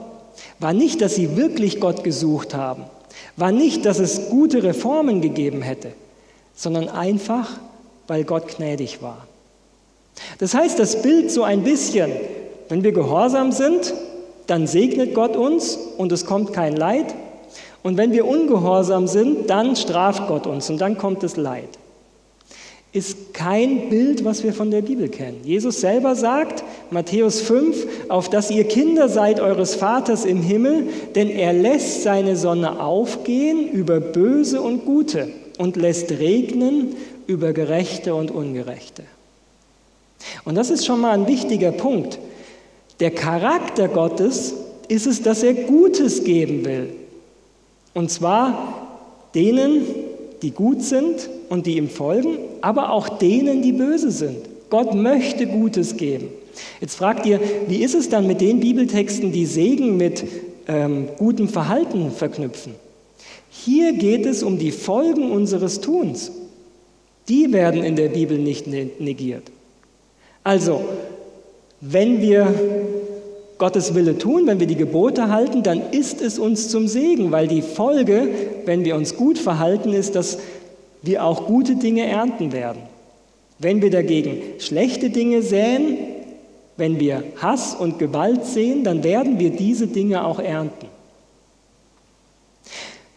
[0.59, 2.85] war nicht, dass sie wirklich Gott gesucht haben,
[3.37, 5.91] war nicht, dass es gute Reformen gegeben hätte,
[6.55, 7.59] sondern einfach,
[8.07, 9.27] weil Gott gnädig war.
[10.39, 12.11] Das heißt, das Bild so ein bisschen,
[12.69, 13.93] wenn wir gehorsam sind,
[14.47, 17.13] dann segnet Gott uns und es kommt kein Leid.
[17.83, 21.69] Und wenn wir ungehorsam sind, dann straft Gott uns und dann kommt das Leid.
[22.91, 25.41] Ist kein Bild, was wir von der Bibel kennen.
[25.43, 31.29] Jesus selber sagt, Matthäus 5, auf dass ihr Kinder seid eures Vaters im Himmel, denn
[31.29, 35.29] er lässt seine Sonne aufgehen über Böse und Gute
[35.59, 36.95] und lässt regnen
[37.27, 39.03] über Gerechte und Ungerechte.
[40.45, 42.19] Und das ist schon mal ein wichtiger Punkt.
[42.99, 44.53] Der Charakter Gottes
[44.87, 46.89] ist es, dass er Gutes geben will.
[47.93, 48.87] Und zwar
[49.33, 49.85] denen,
[50.41, 54.37] die gut sind und die ihm folgen, aber auch denen, die böse sind.
[54.69, 56.29] Gott möchte Gutes geben.
[56.81, 60.25] Jetzt fragt ihr, wie ist es dann mit den Bibeltexten, die Segen mit
[60.67, 62.75] ähm, gutem Verhalten verknüpfen?
[63.49, 66.31] Hier geht es um die Folgen unseres Tuns.
[67.27, 69.43] Die werden in der Bibel nicht ne-, negiert.
[70.43, 70.83] Also,
[71.81, 72.53] wenn wir
[73.57, 77.47] Gottes Wille tun, wenn wir die Gebote halten, dann ist es uns zum Segen, weil
[77.47, 78.29] die Folge,
[78.65, 80.39] wenn wir uns gut verhalten, ist, dass
[81.01, 82.81] wir auch gute Dinge ernten werden.
[83.59, 85.97] Wenn wir dagegen schlechte Dinge säen,
[86.77, 90.87] wenn wir Hass und Gewalt sehen, dann werden wir diese Dinge auch ernten.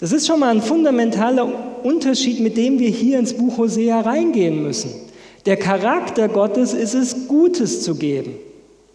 [0.00, 1.48] Das ist schon mal ein fundamentaler
[1.84, 4.90] Unterschied, mit dem wir hier ins Buch Hosea reingehen müssen.
[5.46, 8.34] Der Charakter Gottes ist es, Gutes zu geben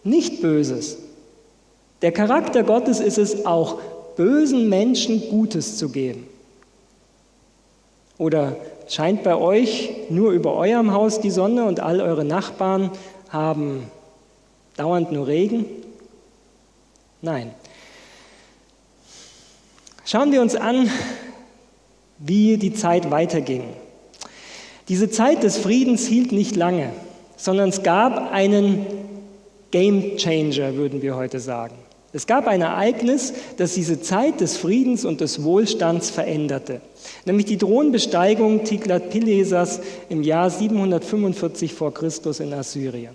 [0.08, 0.98] nicht Böses.
[2.02, 3.80] Der Charakter Gottes ist es auch,
[4.16, 6.26] bösen Menschen Gutes zu geben.
[8.16, 8.56] Oder
[8.88, 12.90] scheint bei euch nur über eurem Haus die Sonne und all eure Nachbarn
[13.28, 13.84] haben
[14.76, 15.66] dauernd nur Regen?
[17.20, 17.52] Nein.
[20.04, 20.90] Schauen wir uns an,
[22.18, 23.64] wie die Zeit weiterging.
[24.88, 26.90] Diese Zeit des Friedens hielt nicht lange,
[27.36, 28.86] sondern es gab einen
[29.70, 31.74] Game Changer, würden wir heute sagen.
[32.10, 36.80] Es gab ein Ereignis, das diese Zeit des Friedens und des Wohlstands veränderte,
[37.26, 43.14] nämlich die Thronbesteigung Tiglat-Pilesers im Jahr 745 vor Christus in Assyrien.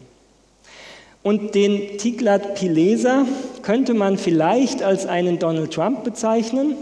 [1.24, 3.26] Und den Tiglat-Pileser
[3.64, 6.76] könnte man vielleicht als einen Donald Trump bezeichnen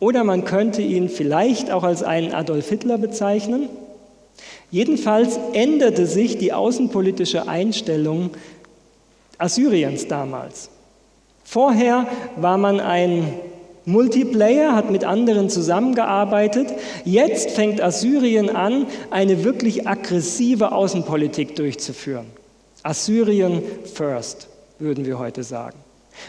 [0.00, 3.68] oder man könnte ihn vielleicht auch als einen Adolf Hitler bezeichnen.
[4.72, 8.30] Jedenfalls änderte sich die außenpolitische Einstellung
[9.36, 10.70] Assyriens damals.
[11.44, 12.06] Vorher
[12.36, 13.34] war man ein
[13.84, 16.72] Multiplayer, hat mit anderen zusammengearbeitet.
[17.04, 22.26] Jetzt fängt Assyrien an, eine wirklich aggressive Außenpolitik durchzuführen.
[22.82, 25.76] Assyrien first, würden wir heute sagen.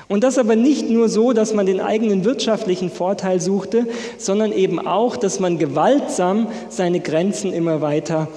[0.07, 4.85] Und das aber nicht nur so, dass man den eigenen wirtschaftlichen Vorteil suchte, sondern eben
[4.85, 8.27] auch, dass man gewaltsam seine Grenzen immer weiter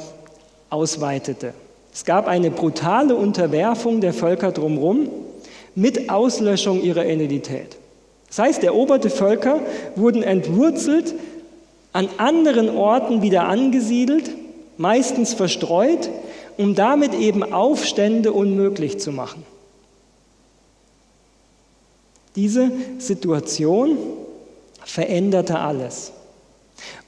[0.71, 1.55] ausweitete.
[1.93, 5.09] Es gab eine brutale Unterwerfung der Völker drumherum
[5.75, 7.77] mit Auslöschung ihrer Identität.
[8.29, 9.61] Das heißt, eroberte Völker
[9.95, 11.15] wurden entwurzelt,
[11.93, 14.31] an anderen Orten wieder angesiedelt,
[14.77, 16.11] meistens verstreut,
[16.59, 19.45] um damit eben Aufstände unmöglich zu machen.
[22.37, 23.97] Diese Situation
[24.85, 26.13] veränderte alles.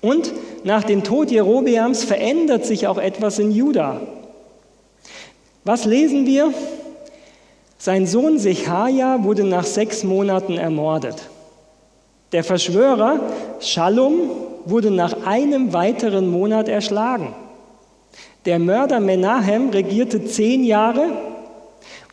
[0.00, 0.32] Und
[0.64, 4.00] nach dem Tod Jerobeams verändert sich auch etwas in Juda.
[5.64, 6.52] Was lesen wir?
[7.76, 11.16] Sein Sohn Sechaja wurde nach sechs Monaten ermordet.
[12.32, 13.20] Der Verschwörer
[13.60, 14.30] Schallum
[14.64, 17.34] wurde nach einem weiteren Monat erschlagen.
[18.46, 21.27] Der Mörder Menahem regierte zehn Jahre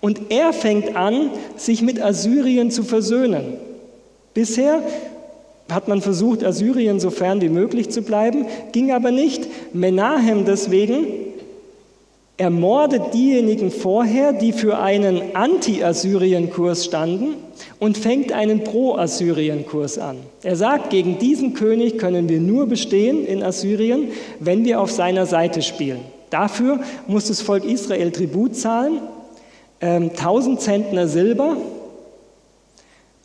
[0.06, 3.56] und er fängt an, sich mit Assyrien zu versöhnen.
[4.36, 4.84] Bisher
[5.68, 9.48] hat man versucht, Assyrien so fern wie möglich zu bleiben, ging aber nicht.
[9.74, 11.08] Menahem deswegen
[12.38, 17.38] ermordet diejenigen vorher, die für einen Anti-Assyrien-Kurs standen
[17.80, 20.18] und fängt einen Pro-Assyrien-Kurs an.
[20.44, 25.26] Er sagt, gegen diesen König können wir nur bestehen in Assyrien, wenn wir auf seiner
[25.26, 26.02] Seite spielen.
[26.30, 29.00] Dafür muss das Volk Israel Tribut zahlen,
[29.82, 31.58] ähm, 1000 Zentner Silber,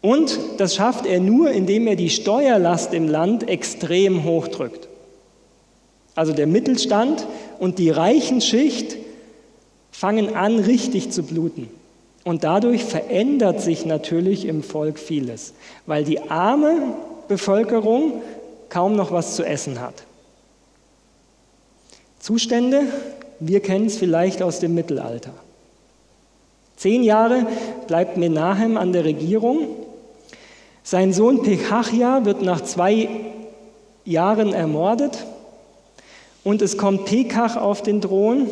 [0.03, 4.89] und das schafft er nur, indem er die Steuerlast im Land extrem hochdrückt.
[6.15, 7.27] Also der Mittelstand
[7.59, 8.97] und die reichen Schicht
[9.91, 11.69] fangen an, richtig zu bluten.
[12.25, 15.55] Und dadurch verändert sich natürlich im Volk vieles,
[15.87, 16.95] weil die arme
[17.29, 18.23] Bevölkerung
[18.69, 20.03] kaum noch was zu essen hat.
[22.19, 22.83] Zustände,
[23.39, 25.33] wir kennen es vielleicht aus dem Mittelalter.
[26.81, 27.47] Zehn Jahre
[27.89, 29.67] bleibt Menahem an der Regierung.
[30.83, 33.07] Sein Sohn Pechachia wird nach zwei
[34.07, 35.27] Jahren ermordet
[36.43, 38.47] und es kommt Pekach auf den Thron,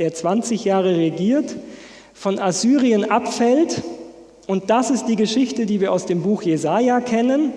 [0.00, 1.54] der 20 Jahre regiert,
[2.14, 3.80] von Assyrien abfällt.
[4.48, 7.52] Und das ist die Geschichte, die wir aus dem Buch Jesaja kennen.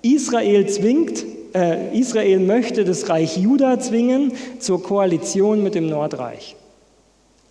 [0.00, 1.24] Israel zwingt,
[1.56, 6.54] äh, Israel möchte das Reich Juda zwingen zur Koalition mit dem Nordreich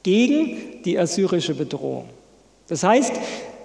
[0.07, 2.05] gegen die assyrische Bedrohung.
[2.69, 3.11] Das heißt,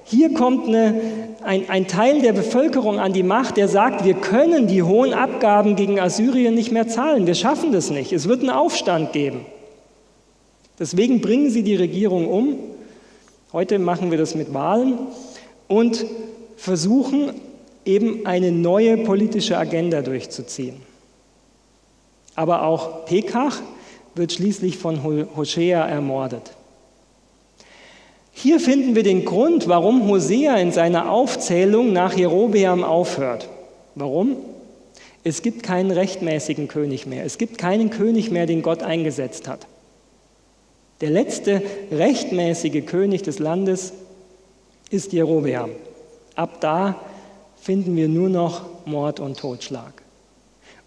[0.02, 1.00] hier kommt eine,
[1.44, 5.76] ein, ein Teil der Bevölkerung an die Macht, der sagt, wir können die hohen Abgaben
[5.76, 7.28] gegen Assyrien nicht mehr zahlen.
[7.28, 8.12] Wir schaffen das nicht.
[8.12, 9.46] Es wird einen Aufstand geben.
[10.80, 12.58] Deswegen bringen sie die Regierung um.
[13.52, 14.98] Heute machen wir das mit Wahlen
[15.68, 16.04] und
[16.56, 17.34] versuchen
[17.84, 20.74] eben eine neue politische Agenda durchzuziehen.
[22.34, 23.60] Aber auch Pekach
[24.14, 25.02] wird schließlich von
[25.36, 26.52] Hoshea ermordet.
[28.32, 33.48] Hier finden wir den Grund, warum Hosea in seiner Aufzählung nach Jerobeam aufhört.
[33.94, 34.36] Warum?
[35.22, 37.24] Es gibt keinen rechtmäßigen König mehr.
[37.24, 39.66] Es gibt keinen König mehr, den Gott eingesetzt hat.
[41.00, 43.92] Der letzte rechtmäßige König des Landes
[44.90, 45.70] ist Jerobeam.
[46.34, 47.00] Ab da
[47.60, 50.01] finden wir nur noch Mord und Totschlag.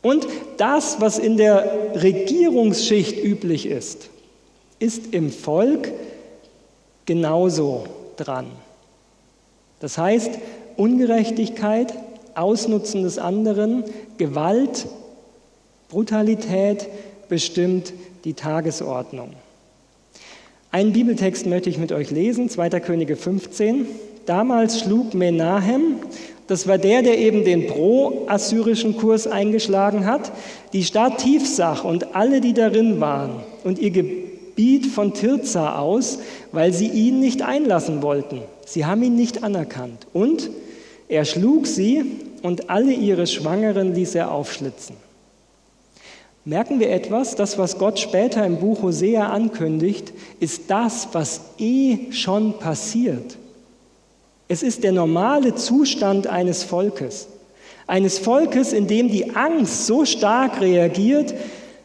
[0.06, 4.12] Und das, was in der Regierungsschicht üblich ist,
[4.78, 5.92] ist im Volk
[7.08, 8.46] genauso dran.
[9.80, 10.30] Das heißt,
[10.78, 11.96] Ungerechtigkeit,
[12.36, 13.84] Ausnutzen des anderen,
[14.20, 14.86] Gewalt,
[15.90, 16.88] Brutalität
[17.28, 17.92] bestimmt
[18.26, 19.32] die Tagesordnung.
[20.70, 22.70] Einen Bibeltext möchte ich mit euch lesen, 2.
[22.80, 23.88] Könige 15.
[24.28, 25.96] Damals schlug Menahem,
[26.48, 30.32] das war der, der eben den pro-assyrischen Kurs eingeschlagen hat,
[30.74, 36.20] die Stadt Tiefsach und alle, die darin waren und ihr Gebiet von Tirza aus,
[36.52, 38.42] weil sie ihn nicht einlassen wollten.
[38.66, 40.06] Sie haben ihn nicht anerkannt.
[40.14, 40.52] Und
[41.08, 42.04] er schlug sie
[42.44, 44.96] und alle ihre Schwangeren ließ er aufschlitzen.
[46.48, 52.12] Merken wir etwas, das, was Gott später im Buch Hosea ankündigt, ist das, was eh
[52.12, 53.38] schon passiert.
[54.48, 57.28] Es ist der normale Zustand eines Volkes.
[57.88, 61.34] Eines Volkes, in dem die Angst so stark reagiert,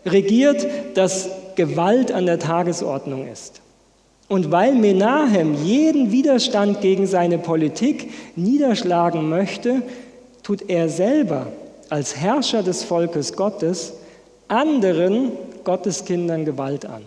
[0.05, 3.61] regiert, dass Gewalt an der Tagesordnung ist.
[4.29, 9.83] Und weil Menahem jeden Widerstand gegen seine Politik niederschlagen möchte,
[10.43, 11.49] tut er selber
[11.89, 13.95] als Herrscher des Volkes Gottes
[14.49, 15.33] anderen
[15.65, 17.03] Gotteskindern Gewalt an.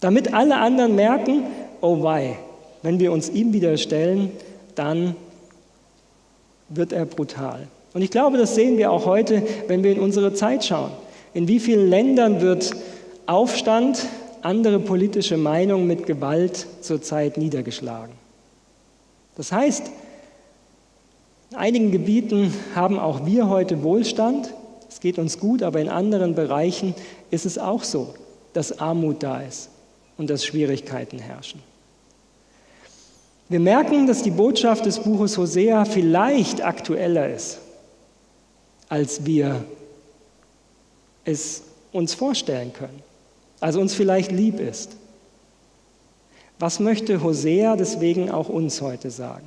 [0.00, 1.44] Damit alle anderen merken,
[1.80, 2.38] oh wei,
[2.82, 4.30] wenn wir uns ihm widerstellen,
[4.74, 5.16] dann
[6.68, 7.66] wird er brutal.
[7.94, 10.90] Und ich glaube, das sehen wir auch heute, wenn wir in unsere Zeit schauen.
[11.34, 12.72] In wie vielen Ländern wird
[13.26, 14.06] Aufstand,
[14.42, 18.14] andere politische Meinungen mit Gewalt zurzeit niedergeschlagen?
[19.36, 19.90] Das heißt,
[21.50, 24.52] in einigen Gebieten haben auch wir heute Wohlstand,
[24.88, 26.94] es geht uns gut, aber in anderen Bereichen
[27.30, 28.14] ist es auch so,
[28.52, 29.70] dass Armut da ist
[30.16, 31.62] und dass Schwierigkeiten herrschen.
[33.50, 37.58] Wir merken, dass die Botschaft des Buches Hosea vielleicht aktueller ist,
[38.90, 39.64] als wir
[41.24, 43.02] es uns vorstellen können,
[43.60, 44.96] also uns vielleicht lieb ist.
[46.58, 49.46] Was möchte Hosea deswegen auch uns heute sagen?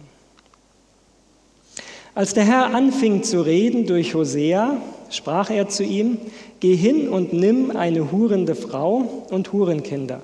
[2.15, 4.77] Als der Herr anfing zu reden durch Hosea,
[5.11, 6.17] sprach er zu ihm,
[6.59, 10.21] Geh hin und nimm eine hurende Frau und Hurenkinder,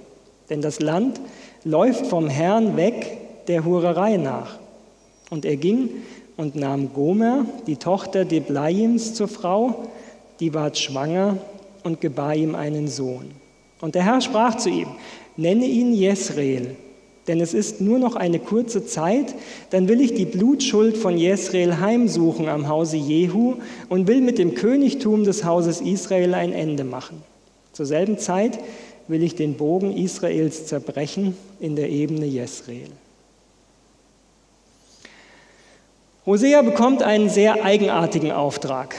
[0.50, 1.20] denn das Land
[1.64, 4.60] läuft vom Herrn weg der Hurerei nach.
[5.30, 5.90] Und er ging
[6.38, 9.88] und nahm Gomer, die Tochter Deblaims, zur Frau,
[10.40, 11.38] die ward schwanger
[11.84, 13.32] und gebar ihm einen Sohn.
[13.82, 14.88] Und der Herr sprach zu ihm,
[15.36, 16.76] nenne ihn Jesreel,
[17.28, 19.36] denn es ist nur noch eine kurze Zeit,
[19.70, 23.56] dann will ich die Blutschuld von Jesreel heimsuchen am Hause Jehu
[23.90, 27.22] und will mit dem Königtum des Hauses Israel ein Ende machen.
[27.74, 28.60] Zur selben Zeit
[29.08, 32.90] will ich den Bogen Israels zerbrechen in der Ebene Jesreel.
[36.28, 38.96] Hosea bekommt einen sehr eigenartigen Auftrag.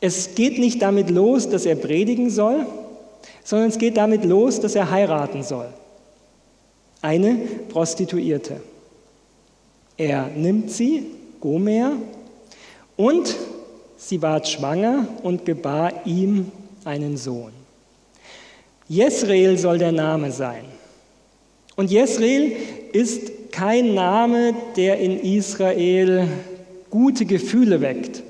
[0.00, 2.64] Es geht nicht damit los, dass er predigen soll,
[3.44, 5.68] sondern es geht damit los, dass er heiraten soll.
[7.02, 7.34] Eine
[7.68, 8.62] Prostituierte.
[9.98, 11.04] Er nimmt sie,
[11.40, 11.92] Gomer,
[12.96, 13.36] und
[13.98, 16.50] sie ward schwanger und gebar ihm
[16.86, 17.52] einen Sohn.
[18.88, 20.64] Jesreel soll der Name sein.
[21.76, 22.56] Und Jesreel
[22.92, 26.28] ist kein Name, der in Israel
[26.90, 28.22] gute Gefühle weckt,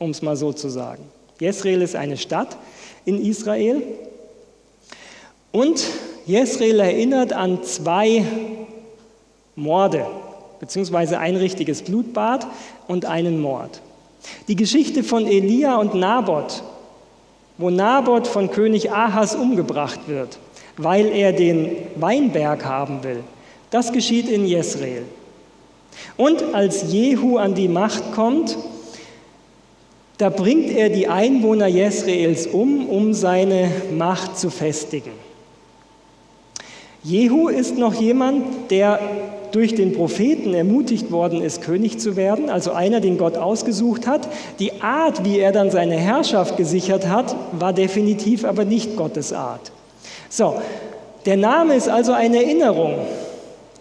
[0.00, 1.04] um es mal so zu sagen.
[1.38, 2.56] Jesreel ist eine Stadt
[3.04, 3.80] in Israel
[5.52, 5.86] und
[6.26, 8.24] Jesreel erinnert an zwei
[9.54, 10.04] Morde,
[10.58, 12.48] beziehungsweise ein richtiges Blutbad
[12.88, 13.80] und einen Mord.
[14.48, 16.64] Die Geschichte von Elia und Naboth,
[17.56, 20.38] wo Naboth von König Ahas umgebracht wird,
[20.76, 23.22] weil er den Weinberg haben will,
[23.70, 25.04] das geschieht in Jesreel.
[26.16, 28.56] Und als Jehu an die Macht kommt,
[30.18, 35.12] da bringt er die Einwohner Jesreels um, um seine Macht zu festigen.
[37.02, 38.98] Jehu ist noch jemand, der
[39.52, 44.28] durch den Propheten ermutigt worden ist, König zu werden, also einer, den Gott ausgesucht hat.
[44.58, 49.70] Die Art, wie er dann seine Herrschaft gesichert hat, war definitiv aber nicht Gottes Art.
[50.28, 50.56] So,
[51.26, 52.96] der Name ist also eine Erinnerung.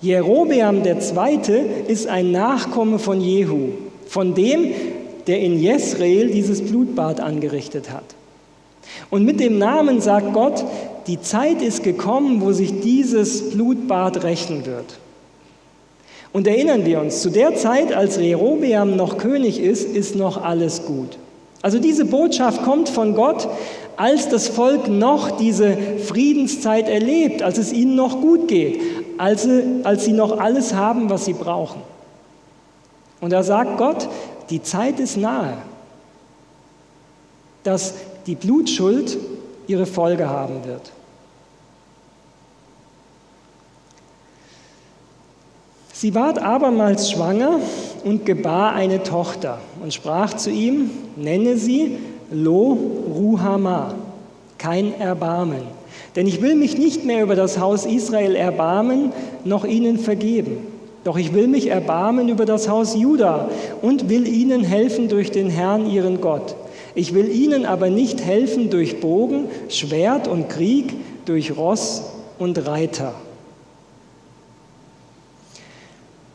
[0.05, 1.65] Jerobeam II.
[1.87, 3.69] ist ein Nachkomme von Jehu,
[4.05, 4.71] von dem,
[5.25, 8.03] der in Jesrael dieses Blutbad angerichtet hat.
[9.09, 10.63] Und mit dem Namen sagt Gott,
[11.07, 14.99] die Zeit ist gekommen, wo sich dieses Blutbad rächen wird.
[16.31, 20.85] Und erinnern wir uns, zu der Zeit, als Jerobeam noch König ist, ist noch alles
[20.85, 21.17] gut.
[21.63, 23.47] Also diese Botschaft kommt von Gott,
[23.97, 25.75] als das Volk noch diese
[26.05, 28.79] Friedenszeit erlebt, als es ihnen noch gut geht,
[29.17, 31.81] als sie, als sie noch alles haben, was sie brauchen.
[33.21, 34.07] Und da sagt Gott,
[34.49, 35.57] die Zeit ist nahe,
[37.63, 37.95] dass
[38.27, 39.17] die Blutschuld
[39.67, 40.91] ihre Folge haben wird.
[45.93, 47.59] Sie ward abermals schwanger
[48.03, 51.97] und gebar eine Tochter und sprach zu ihm, nenne sie
[52.31, 53.95] Lo Ruhama,
[54.57, 55.74] kein Erbarmen.
[56.15, 59.11] Denn ich will mich nicht mehr über das Haus Israel erbarmen,
[59.43, 60.57] noch ihnen vergeben.
[61.03, 63.49] Doch ich will mich erbarmen über das Haus Juda
[63.81, 66.55] und will ihnen helfen durch den Herrn, ihren Gott.
[66.95, 70.93] Ich will ihnen aber nicht helfen durch Bogen, Schwert und Krieg,
[71.25, 72.03] durch Ross
[72.39, 73.13] und Reiter.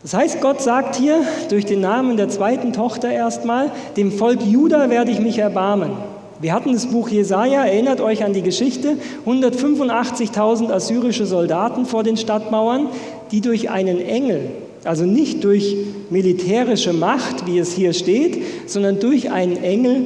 [0.03, 4.89] Das heißt, Gott sagt hier durch den Namen der zweiten Tochter erstmal, dem Volk Juda
[4.89, 5.93] werde ich mich erbarmen.
[6.41, 12.17] Wir hatten das Buch Jesaja, erinnert euch an die Geschichte, 185.000 assyrische Soldaten vor den
[12.17, 12.89] Stadtmauern,
[13.31, 14.51] die durch einen Engel,
[14.85, 15.77] also nicht durch
[16.09, 20.03] militärische Macht, wie es hier steht, sondern durch einen Engel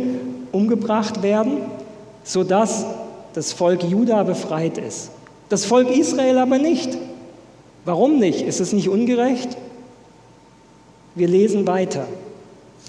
[0.50, 1.58] umgebracht werden,
[2.24, 2.84] sodass
[3.34, 5.10] das Volk Juda befreit ist.
[5.50, 6.98] Das Volk Israel aber nicht.
[7.84, 8.42] Warum nicht?
[8.42, 9.56] Ist es nicht ungerecht?
[11.14, 12.06] Wir lesen weiter.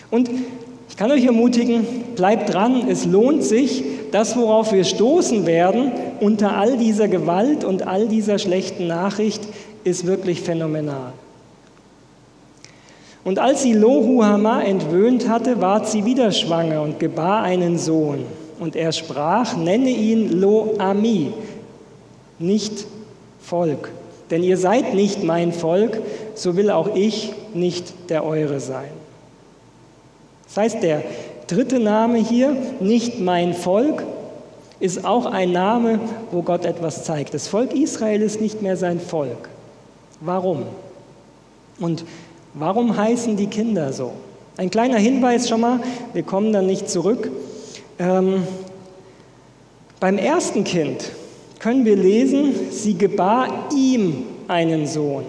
[0.09, 0.31] Und
[0.95, 1.85] ich kann euch ermutigen,
[2.15, 3.83] bleibt dran, es lohnt sich,
[4.13, 5.91] das, worauf wir stoßen werden,
[6.21, 9.41] unter all dieser Gewalt und all dieser schlechten Nachricht,
[9.83, 11.11] ist wirklich phänomenal.
[13.25, 18.19] Und als sie Lohuhama entwöhnt hatte, ward sie wieder schwanger und gebar einen Sohn.
[18.61, 21.33] Und er sprach, nenne ihn Lo-Ami,
[22.39, 22.87] nicht
[23.41, 23.91] Volk.
[24.31, 26.01] Denn ihr seid nicht mein Volk,
[26.35, 29.04] so will auch ich nicht der eure sein.
[30.47, 31.03] Das heißt, der
[31.47, 34.03] dritte Name hier, nicht mein Volk,
[34.79, 35.99] ist auch ein Name,
[36.31, 37.33] wo Gott etwas zeigt.
[37.33, 39.49] Das Volk Israel ist nicht mehr sein Volk.
[40.19, 40.63] Warum?
[41.79, 42.05] Und
[42.53, 44.13] warum heißen die Kinder so?
[44.57, 45.79] Ein kleiner Hinweis schon mal,
[46.13, 47.29] wir kommen dann nicht zurück.
[47.99, 48.43] Ähm,
[49.99, 51.11] beim ersten Kind
[51.59, 55.23] können wir lesen, sie gebar ihm einen Sohn.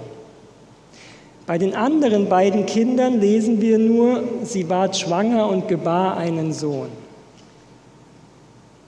[1.47, 6.88] Bei den anderen beiden Kindern lesen wir nur, sie ward schwanger und gebar einen Sohn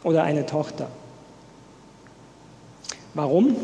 [0.02, 0.88] oder eine Tochter.
[3.14, 3.54] Warum?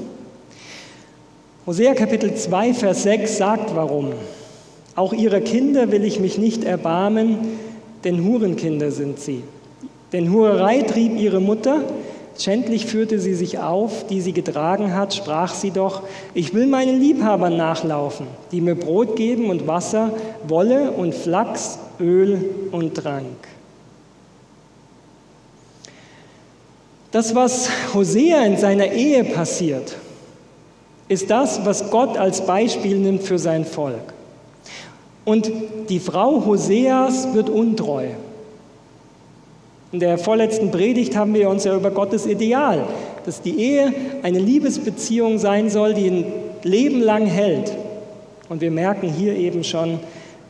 [1.66, 4.12] Hosea Kapitel 2, Vers 6 sagt warum.
[4.94, 7.38] Auch ihrer Kinder will ich mich nicht erbarmen,
[8.04, 9.42] denn Hurenkinder sind sie.
[10.12, 11.82] Denn Hurerei trieb ihre Mutter,
[12.38, 16.02] Schändlich führte sie sich auf, die sie getragen hat, sprach sie doch,
[16.34, 20.10] ich will meinen Liebhabern nachlaufen, die mir Brot geben und Wasser,
[20.48, 23.36] Wolle und Flachs, Öl und Trank.
[27.12, 29.94] Das, was Hosea in seiner Ehe passiert,
[31.06, 34.12] ist das, was Gott als Beispiel nimmt für sein Volk.
[35.24, 35.50] Und
[35.88, 38.08] die Frau Hoseas wird untreu.
[39.94, 42.84] In der vorletzten Predigt haben wir uns ja über Gottes Ideal,
[43.24, 46.24] dass die Ehe eine Liebesbeziehung sein soll, die ein
[46.64, 47.72] Leben lang hält.
[48.48, 50.00] Und wir merken hier eben schon,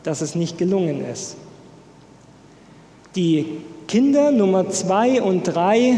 [0.01, 1.37] dass es nicht gelungen ist.
[3.15, 3.45] Die
[3.87, 5.93] Kinder Nummer zwei und drei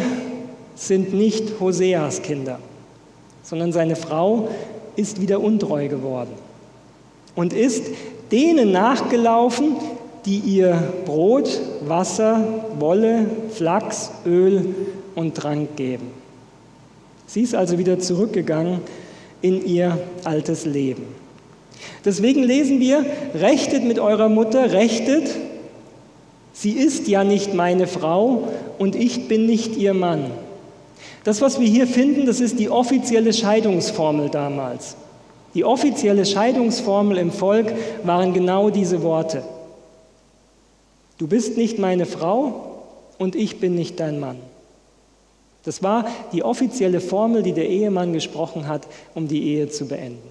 [0.76, 2.60] sind nicht Hoseas Kinder,
[3.44, 4.50] sondern seine Frau
[4.98, 6.34] ist wieder untreu geworden
[7.34, 7.86] und ist
[8.30, 9.78] denen nachgelaufen,
[10.28, 12.44] die ihr Brot, Wasser,
[12.78, 14.76] Wolle, Flachs, Öl
[15.16, 16.12] und Trank geben.
[17.26, 18.82] Sie ist also wieder zurückgegangen
[19.42, 21.04] in ihr altes Leben.
[22.04, 23.06] Deswegen lesen wir,
[23.36, 25.30] rechtet mit eurer Mutter, rechtet,
[26.52, 30.26] sie ist ja nicht meine Frau und ich bin nicht ihr Mann.
[31.24, 34.98] Das, was wir hier finden, das ist die offizielle Scheidungsformel damals.
[35.54, 37.74] Die offizielle Scheidungsformel im Volk
[38.04, 39.44] waren genau diese Worte.
[41.18, 42.84] Du bist nicht meine Frau
[43.18, 44.38] und ich bin nicht dein Mann.
[45.64, 50.30] Das war die offizielle Formel, die der Ehemann gesprochen hat, um die Ehe zu beenden.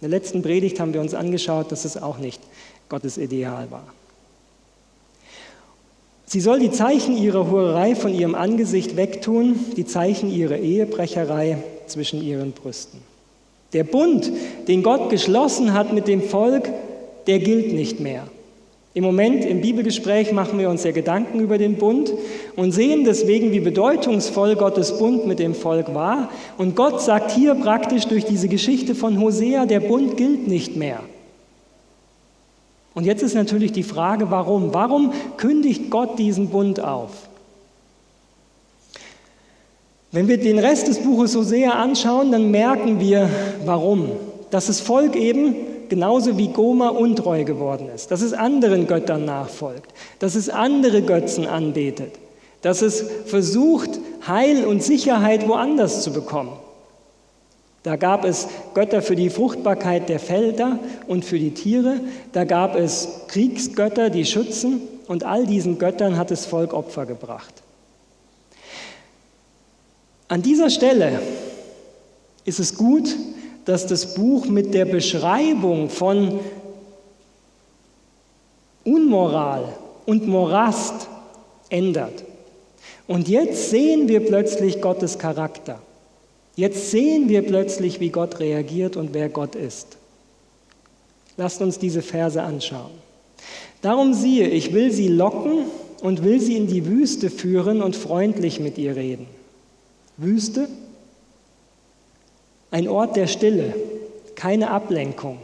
[0.00, 2.40] In der letzten Predigt haben wir uns angeschaut, dass es auch nicht
[2.88, 3.86] Gottes Ideal war.
[6.26, 12.22] Sie soll die Zeichen ihrer Hurerei von ihrem Angesicht wegtun, die Zeichen ihrer Ehebrecherei zwischen
[12.22, 13.00] ihren Brüsten.
[13.72, 14.30] Der Bund,
[14.66, 16.70] den Gott geschlossen hat mit dem Volk,
[17.26, 18.26] der gilt nicht mehr.
[18.96, 22.12] Im Moment im Bibelgespräch machen wir uns ja Gedanken über den Bund
[22.54, 26.30] und sehen deswegen, wie bedeutungsvoll Gottes Bund mit dem Volk war.
[26.58, 31.00] Und Gott sagt hier praktisch durch diese Geschichte von Hosea, der Bund gilt nicht mehr.
[32.94, 34.72] Und jetzt ist natürlich die Frage, warum?
[34.72, 37.10] Warum kündigt Gott diesen Bund auf?
[40.12, 43.28] Wenn wir den Rest des Buches Hosea anschauen, dann merken wir,
[43.64, 44.10] warum.
[44.50, 45.56] Dass das Volk eben
[45.94, 51.46] genauso wie Goma untreu geworden ist, dass es anderen Göttern nachfolgt, dass es andere Götzen
[51.46, 52.14] anbetet,
[52.62, 56.50] dass es versucht, Heil und Sicherheit woanders zu bekommen.
[57.84, 62.00] Da gab es Götter für die Fruchtbarkeit der Felder und für die Tiere,
[62.32, 67.54] da gab es Kriegsgötter, die schützen, und all diesen Göttern hat das Volk Opfer gebracht.
[70.26, 71.20] An dieser Stelle
[72.44, 73.14] ist es gut,
[73.64, 76.40] dass das Buch mit der Beschreibung von
[78.84, 79.64] Unmoral
[80.06, 81.08] und Morast
[81.70, 82.24] ändert.
[83.06, 85.80] Und jetzt sehen wir plötzlich Gottes Charakter.
[86.56, 89.96] Jetzt sehen wir plötzlich, wie Gott reagiert und wer Gott ist.
[91.36, 92.92] Lasst uns diese Verse anschauen.
[93.82, 95.64] Darum siehe, ich will sie locken
[96.00, 99.26] und will sie in die Wüste führen und freundlich mit ihr reden.
[100.16, 100.68] Wüste,
[102.74, 103.72] ein Ort der Stille,
[104.34, 105.38] keine Ablenkung,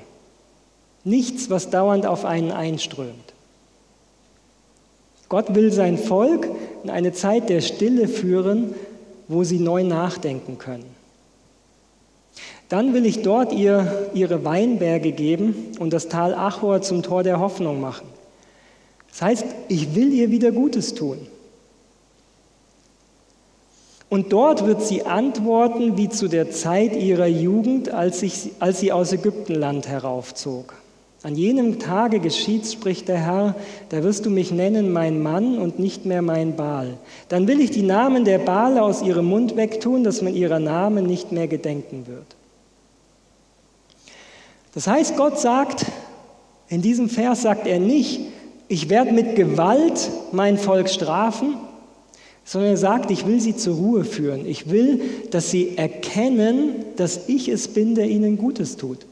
[1.05, 3.35] nichts, was dauernd auf einen einströmt.
[5.28, 6.49] Gott will sein Volk
[6.83, 8.74] in eine Zeit der Stille führen,
[9.28, 10.93] wo sie neu nachdenken können.
[12.68, 17.39] Dann will ich dort ihr ihre Weinberge geben und das Tal Achor zum Tor der
[17.39, 18.09] Hoffnung machen.
[19.09, 21.28] Das heißt, ich will ihr wieder Gutes tun.
[24.11, 28.90] Und dort wird sie antworten wie zu der Zeit ihrer Jugend, als, ich, als sie
[28.90, 30.74] aus Ägyptenland heraufzog.
[31.22, 33.54] An jenem Tage geschieht's, spricht der Herr,
[33.90, 36.96] da wirst du mich nennen mein Mann und nicht mehr mein Baal.
[37.28, 41.06] Dann will ich die Namen der Baale aus ihrem Mund wegtun, dass man ihrer Namen
[41.06, 42.36] nicht mehr gedenken wird.
[44.74, 45.86] Das heißt, Gott sagt,
[46.68, 48.20] in diesem Vers sagt er nicht,
[48.66, 51.54] ich werde mit Gewalt mein Volk strafen,
[52.51, 54.44] sondern er sagt, ich will sie zur Ruhe führen.
[54.44, 59.07] Ich will, dass sie erkennen, dass ich es bin, der ihnen Gutes tut.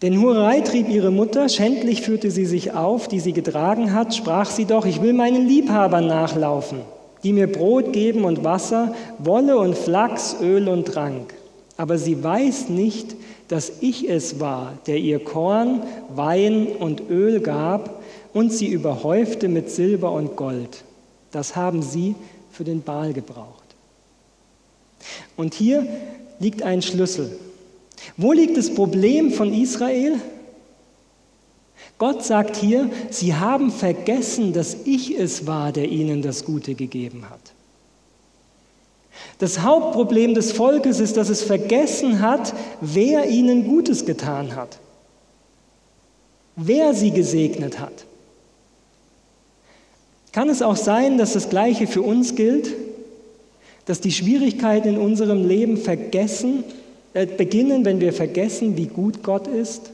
[0.00, 4.48] Denn Hurerei trieb ihre Mutter, schändlich führte sie sich auf, die sie getragen hat, sprach
[4.48, 6.78] sie doch, ich will meinen Liebhabern nachlaufen,
[7.22, 11.34] die mir Brot geben und Wasser, Wolle und Flachs, Öl und Trank.
[11.76, 13.16] Aber sie weiß nicht,
[13.48, 15.82] dass ich es war, der ihr Korn,
[16.14, 18.02] Wein und Öl gab,
[18.34, 20.84] und sie überhäufte mit Silber und Gold.
[21.30, 22.14] Das haben sie
[22.50, 23.64] für den Baal gebraucht.
[25.36, 25.86] Und hier
[26.40, 27.38] liegt ein Schlüssel.
[28.16, 30.20] Wo liegt das Problem von Israel?
[31.96, 37.30] Gott sagt hier, sie haben vergessen, dass ich es war, der ihnen das Gute gegeben
[37.30, 37.40] hat.
[39.38, 44.78] Das Hauptproblem des Volkes ist, dass es vergessen hat, wer ihnen Gutes getan hat,
[46.56, 48.06] wer sie gesegnet hat.
[50.34, 52.74] Kann es auch sein, dass das Gleiche für uns gilt?
[53.86, 56.64] Dass die Schwierigkeiten in unserem Leben vergessen,
[57.12, 59.92] äh, beginnen, wenn wir vergessen, wie gut Gott ist?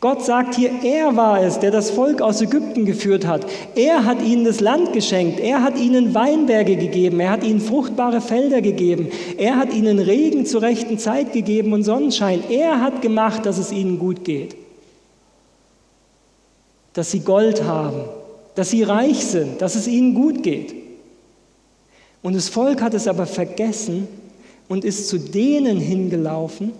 [0.00, 3.44] Gott sagt hier, er war es, der das Volk aus Ägypten geführt hat.
[3.74, 5.38] Er hat ihnen das Land geschenkt.
[5.38, 7.20] Er hat ihnen Weinberge gegeben.
[7.20, 9.08] Er hat ihnen fruchtbare Felder gegeben.
[9.36, 12.42] Er hat ihnen Regen zur rechten Zeit gegeben und Sonnenschein.
[12.48, 14.56] Er hat gemacht, dass es ihnen gut geht.
[16.94, 18.04] Dass sie Gold haben,
[18.54, 20.74] dass sie reich sind, dass es ihnen gut geht.
[22.22, 24.06] Und das Volk hat es aber vergessen
[24.68, 26.72] und ist zu denen hingelaufen,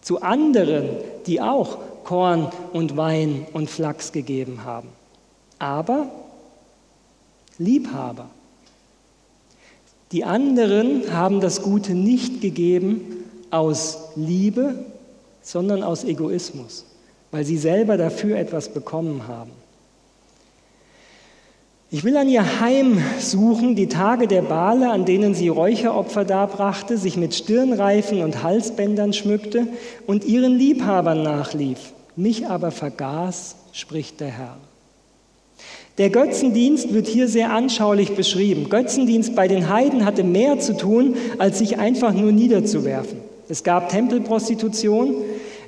[0.00, 0.88] zu anderen,
[1.26, 4.88] die auch Korn und Wein und Flachs gegeben haben.
[5.58, 6.10] Aber
[7.58, 8.30] Liebhaber.
[10.12, 14.84] Die anderen haben das Gute nicht gegeben aus Liebe,
[15.42, 16.84] sondern aus Egoismus,
[17.30, 19.50] weil sie selber dafür etwas bekommen haben.
[21.88, 26.98] Ich will an ihr Heim suchen, die Tage der Bale, an denen sie Räucheropfer darbrachte,
[26.98, 29.68] sich mit Stirnreifen und Halsbändern schmückte
[30.04, 31.92] und ihren Liebhabern nachlief.
[32.16, 34.56] Mich aber vergaß, spricht der Herr.
[35.98, 38.68] Der Götzendienst wird hier sehr anschaulich beschrieben.
[38.68, 43.18] Götzendienst bei den Heiden hatte mehr zu tun, als sich einfach nur niederzuwerfen.
[43.48, 45.14] Es gab Tempelprostitution.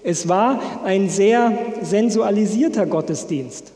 [0.02, 3.72] Es war ein sehr sensualisierter Gottesdienst.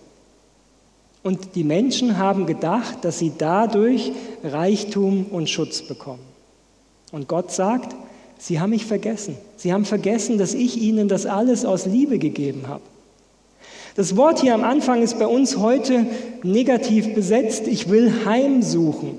[1.22, 4.12] Und die Menschen haben gedacht, dass sie dadurch
[4.42, 6.22] Reichtum und Schutz bekommen.
[7.12, 7.94] Und Gott sagt,
[8.38, 9.36] sie haben mich vergessen.
[9.56, 12.82] Sie haben vergessen, dass ich ihnen das alles aus Liebe gegeben habe.
[13.94, 16.06] Das Wort hier am Anfang ist bei uns heute
[16.42, 17.68] negativ besetzt.
[17.68, 19.18] Ich will heimsuchen.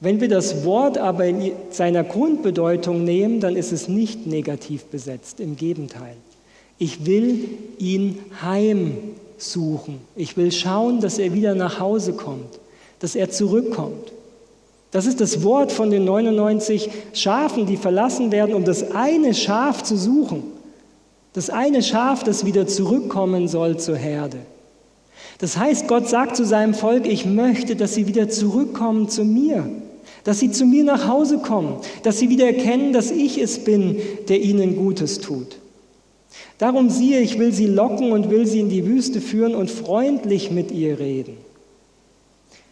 [0.00, 5.40] Wenn wir das Wort aber in seiner Grundbedeutung nehmen, dann ist es nicht negativ besetzt.
[5.40, 6.14] Im Gegenteil.
[6.78, 7.48] Ich will
[7.78, 10.00] ihn heimsuchen suchen.
[10.16, 12.58] Ich will schauen, dass er wieder nach Hause kommt,
[13.00, 14.12] dass er zurückkommt.
[14.90, 19.82] Das ist das Wort von den 99 Schafen, die verlassen werden, um das eine Schaf
[19.82, 20.44] zu suchen.
[21.32, 24.38] Das eine Schaf, das wieder zurückkommen soll zur Herde.
[25.38, 29.66] Das heißt, Gott sagt zu seinem Volk, ich möchte, dass sie wieder zurückkommen zu mir,
[30.24, 33.96] dass sie zu mir nach Hause kommen, dass sie wieder erkennen, dass ich es bin,
[34.28, 35.56] der ihnen Gutes tut.
[36.62, 40.52] Darum siehe, ich will sie locken und will sie in die Wüste führen und freundlich
[40.52, 41.36] mit ihr reden.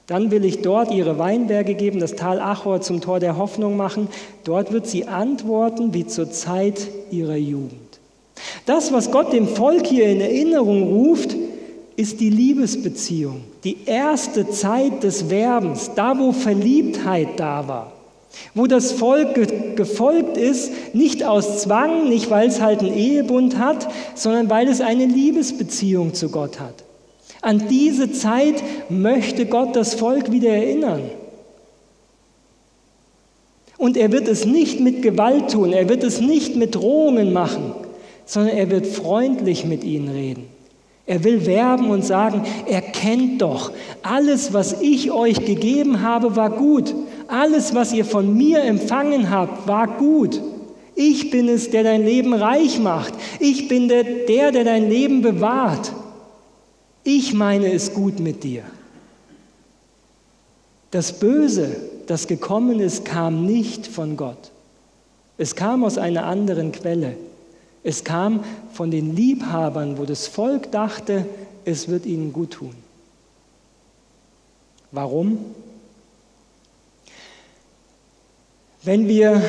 [0.06, 4.06] Dann will ich dort ihre Weinberge geben, das Tal Achor zum Tor der Hoffnung machen.
[4.44, 7.98] Dort wird sie antworten wie zur Zeit ihrer Jugend.
[8.64, 11.34] Das, was Gott dem Volk hier in Erinnerung ruft,
[11.96, 17.92] ist die Liebesbeziehung, die erste Zeit des Werbens, da wo Verliebtheit da war.
[18.54, 19.34] Wo das Volk
[19.76, 24.80] gefolgt ist, nicht aus Zwang, nicht weil es halt einen Ehebund hat, sondern weil es
[24.80, 26.84] eine Liebesbeziehung zu Gott hat.
[27.42, 31.02] An diese Zeit möchte Gott das Volk wieder erinnern.
[33.78, 37.72] Und er wird es nicht mit Gewalt tun, er wird es nicht mit Drohungen machen,
[38.26, 40.46] sondern er wird freundlich mit ihnen reden.
[41.06, 43.72] Er will werben und sagen, erkennt doch,
[44.02, 46.94] alles, was ich euch gegeben habe, war gut.
[47.30, 50.40] Alles, was ihr von mir empfangen habt, war gut.
[50.96, 53.14] Ich bin es, der dein Leben reich macht.
[53.38, 55.92] Ich bin der, der, der dein Leben bewahrt.
[57.04, 58.64] Ich meine es gut mit dir.
[60.90, 61.76] Das Böse,
[62.06, 64.50] das gekommen ist, kam nicht von Gott.
[65.38, 67.16] Es kam aus einer anderen Quelle.
[67.82, 71.24] Es kam von den Liebhabern, wo das Volk dachte,
[71.64, 72.74] es wird ihnen gut tun.
[74.90, 75.38] Warum?
[78.82, 79.42] Wenn wir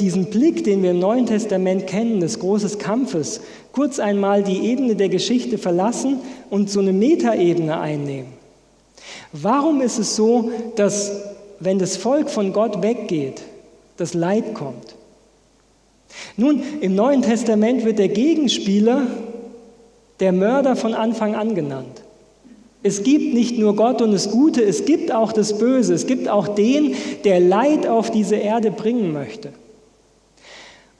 [0.00, 4.96] diesen Blick, den wir im Neuen Testament kennen, des großen Kampfes, kurz einmal die Ebene
[4.96, 6.18] der Geschichte verlassen
[6.50, 8.32] und so eine Metaebene einnehmen.
[9.32, 11.12] Warum ist es so, dass
[11.60, 13.42] wenn das Volk von Gott weggeht,
[13.96, 14.96] das Leid kommt?
[16.36, 19.06] Nun, im Neuen Testament wird der Gegenspieler
[20.18, 22.02] der Mörder von Anfang an genannt.
[22.82, 25.94] Es gibt nicht nur Gott und das Gute, es gibt auch das Böse.
[25.94, 29.50] Es gibt auch den, der Leid auf diese Erde bringen möchte.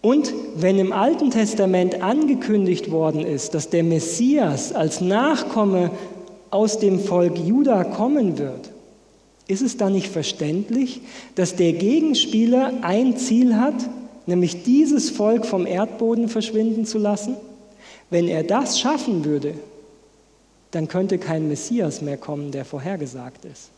[0.01, 5.91] Und wenn im Alten Testament angekündigt worden ist, dass der Messias als Nachkomme
[6.51, 8.71] aus dem Volk Juda kommen wird,
[9.49, 11.01] ist es dann nicht verständlich,
[11.35, 13.75] dass der Gegenspieler ein Ziel hat,
[14.27, 17.37] nämlich dieses Volk vom Erdboden verschwinden zu lassen?
[18.11, 19.55] Wenn er das schaffen würde,
[20.73, 23.71] dann könnte kein Messias mehr kommen, der vorhergesagt ist.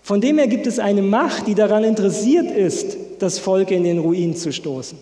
[0.00, 3.98] Von dem her gibt es eine Macht, die daran interessiert ist, das Volk in den
[3.98, 4.96] Ruin zu stoßen.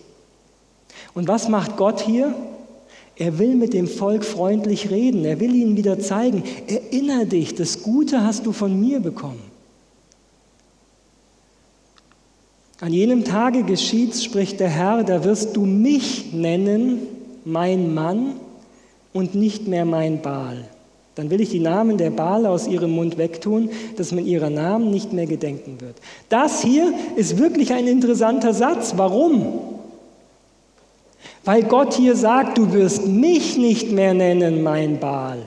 [1.13, 2.33] Und was macht Gott hier?
[3.15, 5.23] Er will mit dem Volk freundlich reden.
[5.23, 9.51] Er will ihnen wieder zeigen, erinnere dich, das Gute hast du von mir bekommen.
[12.79, 17.01] An jenem Tage geschieht's, spricht der Herr, da wirst du mich nennen,
[17.45, 18.37] mein Mann,
[19.13, 20.67] und nicht mehr mein Baal.
[21.15, 24.91] Dann will ich die Namen der Baal aus ihrem Mund wegtun, dass man ihrer Namen
[24.91, 25.97] nicht mehr gedenken wird.
[26.29, 28.93] Das hier ist wirklich ein interessanter Satz.
[28.95, 29.59] Warum?
[31.43, 35.39] Weil Gott hier sagt, du wirst mich nicht mehr nennen, mein Baal.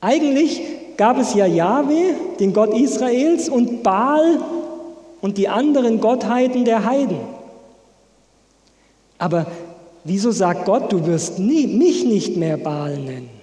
[0.00, 0.60] Eigentlich
[0.96, 4.38] gab es ja Jahwe, den Gott Israels, und Baal
[5.20, 7.18] und die anderen Gottheiten der Heiden.
[9.18, 9.46] Aber
[10.04, 13.41] wieso sagt Gott, du wirst nie, mich nicht mehr Baal nennen?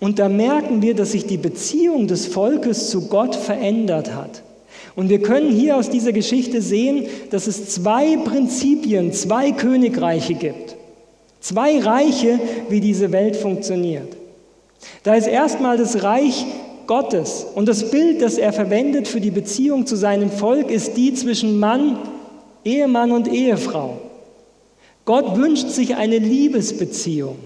[0.00, 4.42] Und da merken wir, dass sich die Beziehung des Volkes zu Gott verändert hat.
[4.96, 10.76] Und wir können hier aus dieser Geschichte sehen, dass es zwei Prinzipien, zwei Königreiche gibt.
[11.40, 14.16] Zwei Reiche, wie diese Welt funktioniert.
[15.02, 16.44] Da ist erstmal das Reich
[16.86, 17.46] Gottes.
[17.54, 21.58] Und das Bild, das er verwendet für die Beziehung zu seinem Volk, ist die zwischen
[21.58, 21.98] Mann,
[22.64, 23.98] Ehemann und Ehefrau.
[25.04, 27.36] Gott wünscht sich eine Liebesbeziehung.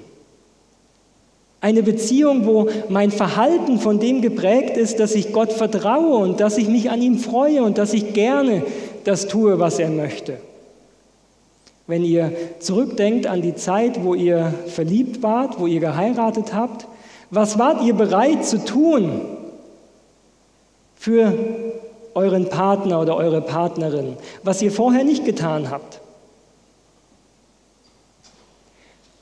[1.64, 6.58] Eine Beziehung, wo mein Verhalten von dem geprägt ist, dass ich Gott vertraue und dass
[6.58, 8.62] ich mich an ihm freue und dass ich gerne
[9.04, 10.36] das tue, was er möchte.
[11.86, 16.86] Wenn ihr zurückdenkt an die Zeit, wo ihr verliebt wart, wo ihr geheiratet habt,
[17.30, 19.22] was wart ihr bereit zu tun
[20.96, 21.32] für
[22.12, 26.02] euren Partner oder eure Partnerin, was ihr vorher nicht getan habt?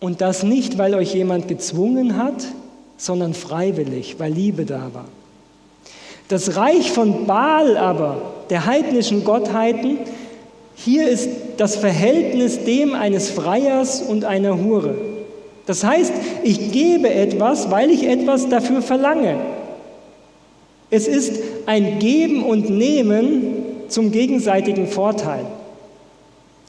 [0.02, 2.44] Und das nicht, weil euch jemand gezwungen hat,
[2.96, 5.04] sondern freiwillig, weil Liebe da war.
[6.26, 9.98] Das Reich von Baal aber, der heidnischen Gottheiten,
[10.74, 14.96] hier ist das Verhältnis dem eines Freiers und einer Hure.
[15.66, 19.36] Das heißt, ich gebe etwas, weil ich etwas dafür verlange.
[20.90, 25.44] Es ist ein Geben und Nehmen zum gegenseitigen Vorteil.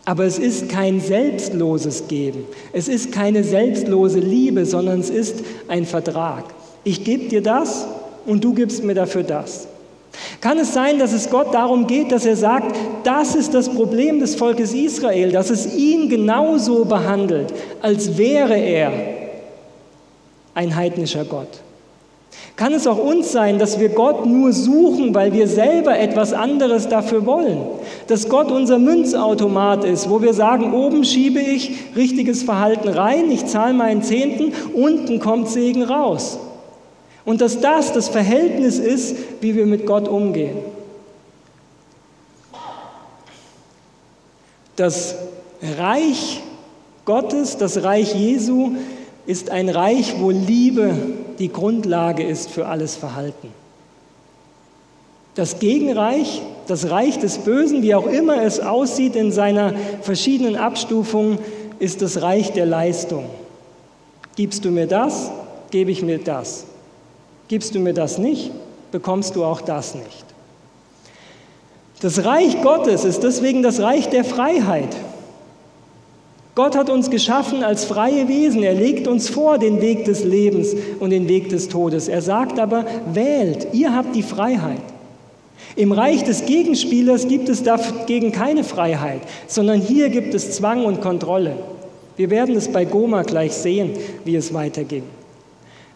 [0.05, 2.45] Aber es ist kein selbstloses Geben.
[2.73, 6.45] Es ist keine selbstlose Liebe, sondern es ist ein Vertrag.
[6.83, 7.87] Ich gebe dir das
[8.25, 9.67] und du gibst mir dafür das.
[10.41, 14.19] Kann es sein, dass es Gott darum geht, dass er sagt, das ist das Problem
[14.19, 18.91] des Volkes Israel, dass es ihn genauso behandelt, als wäre er
[20.53, 21.47] ein heidnischer Gott?
[22.55, 26.87] Kann es auch uns sein, dass wir Gott nur suchen, weil wir selber etwas anderes
[26.87, 27.59] dafür wollen?
[28.07, 33.45] Dass Gott unser Münzautomat ist, wo wir sagen, oben schiebe ich richtiges Verhalten rein, ich
[33.45, 36.37] zahle meinen Zehnten, unten kommt Segen raus.
[37.25, 40.57] Und dass das das Verhältnis ist, wie wir mit Gott umgehen.
[44.75, 45.15] Das
[45.77, 46.41] Reich
[47.05, 48.71] Gottes, das Reich Jesu
[49.25, 50.93] ist ein Reich, wo Liebe
[51.39, 53.62] die Grundlage ist für alles Verhalten.
[55.35, 61.39] Das Gegenreich, das Reich des Bösen, wie auch immer es aussieht in seiner verschiedenen Abstufung,
[61.79, 63.25] ist das Reich der Leistung.
[64.35, 65.31] Gibst du mir das,
[65.71, 66.65] gebe ich mir das.
[67.47, 68.51] Gibst du mir das nicht,
[68.91, 70.25] bekommst du auch das nicht.
[71.99, 74.95] Das Reich Gottes ist deswegen das Reich der Freiheit.
[76.55, 78.61] Gott hat uns geschaffen als freie Wesen.
[78.61, 82.07] Er legt uns vor den Weg des Lebens und den Weg des Todes.
[82.07, 84.92] Er sagt aber, wählt, ihr habt die Freiheit.
[85.75, 91.01] Im Reich des Gegenspielers gibt es dagegen keine Freiheit, sondern hier gibt es Zwang und
[91.01, 91.55] Kontrolle.
[92.15, 93.91] Wir werden es bei Goma gleich sehen,
[94.23, 95.03] wie es weiterging.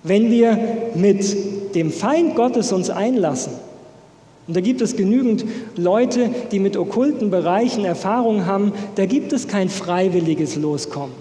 [0.04, 0.58] Wenn wir
[0.96, 3.54] mit dem Feind Gottes uns einlassen,
[4.48, 8.72] und da gibt es genügend Leute, die mit okkulten Bereichen Erfahrung haben.
[8.96, 11.16] Da gibt es kein freiwilliges Loskommen.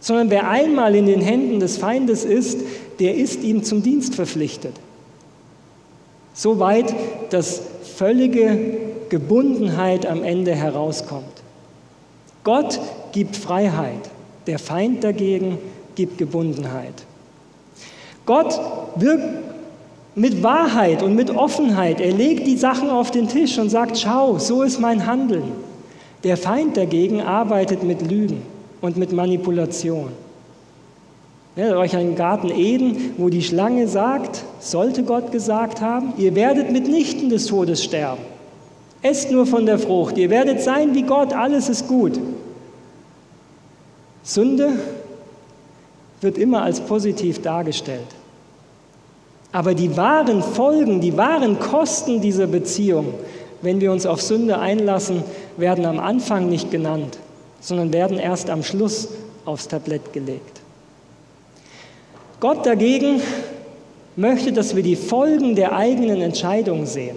[0.00, 2.60] Sondern wer einmal in den Händen des Feindes ist,
[3.00, 4.74] der ist ihm zum Dienst verpflichtet.
[6.34, 6.94] Soweit,
[7.30, 7.62] dass
[7.94, 8.58] völlige
[9.08, 11.42] Gebundenheit am Ende herauskommt.
[12.44, 12.80] Gott
[13.12, 14.10] gibt Freiheit,
[14.46, 15.58] der Feind dagegen
[15.94, 16.94] gibt Gebundenheit.
[18.26, 18.58] Gott
[18.96, 19.24] wirkt
[20.14, 22.00] mit Wahrheit und mit Offenheit.
[22.00, 25.52] Er legt die Sachen auf den Tisch und sagt, schau, so ist mein Handeln.
[26.24, 28.42] Der Feind dagegen arbeitet mit Lügen
[28.80, 30.08] und mit Manipulation.
[31.56, 36.34] Erinnert euch an den Garten Eden, wo die Schlange sagt, sollte Gott gesagt haben, ihr
[36.34, 38.22] werdet mitnichten des Todes sterben.
[39.02, 42.18] Esst nur von der Frucht, ihr werdet sein wie Gott, alles ist gut.
[44.22, 44.70] Sünde
[46.20, 48.06] wird immer als positiv dargestellt.
[49.50, 53.14] Aber die wahren Folgen, die wahren Kosten dieser Beziehung,
[53.60, 55.24] wenn wir uns auf Sünde einlassen,
[55.56, 57.18] werden am Anfang nicht genannt.
[57.62, 59.08] sondern werden erst am Schluss
[59.46, 60.60] aufs Tablett gelegt.
[62.40, 63.22] Gott dagegen
[64.16, 67.16] möchte, dass wir die Folgen der eigenen Entscheidung sehen.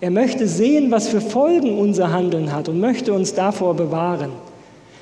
[0.00, 4.30] Er möchte sehen, was für Folgen unser Handeln hat und möchte uns davor bewahren.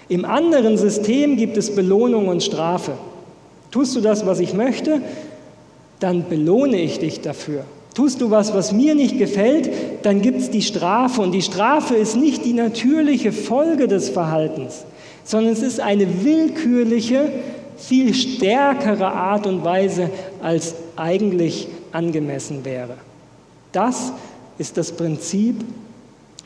[0.09, 2.93] Im anderen System gibt es Belohnung und Strafe.
[3.71, 5.03] Tust du das, was ich möchte,
[6.01, 7.65] dann belohne ich dich dafür.
[7.95, 9.71] Tust du was, was mir nicht gefällt,
[10.03, 11.23] dann gibt es die Strafe.
[11.23, 14.85] Und die Strafe ist nicht die natürliche Folge des Verhaltens,
[15.25, 17.31] sondern es ist eine willkürliche,
[17.79, 20.11] viel stärkere Art und Weise,
[20.47, 22.95] als eigentlich angemessen wäre.
[23.73, 24.13] Das
[24.59, 25.57] ist das Prinzip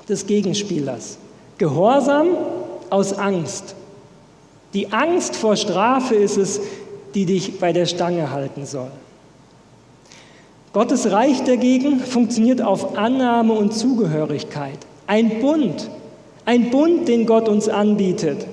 [0.09, 1.19] des Gegenspielers.
[1.59, 2.29] Gehorsam
[2.89, 3.75] aus Angst.
[4.73, 6.63] Die Angst vor Strafe ist es,
[7.15, 8.91] die dich bei der Stange halten soll.
[10.73, 14.79] Gottes Reich dagegen funktioniert auf Annahme und Zugehörigkeit.
[15.09, 15.91] Ein Bund,
[16.47, 18.47] ein Bund, den Gott uns anbietet,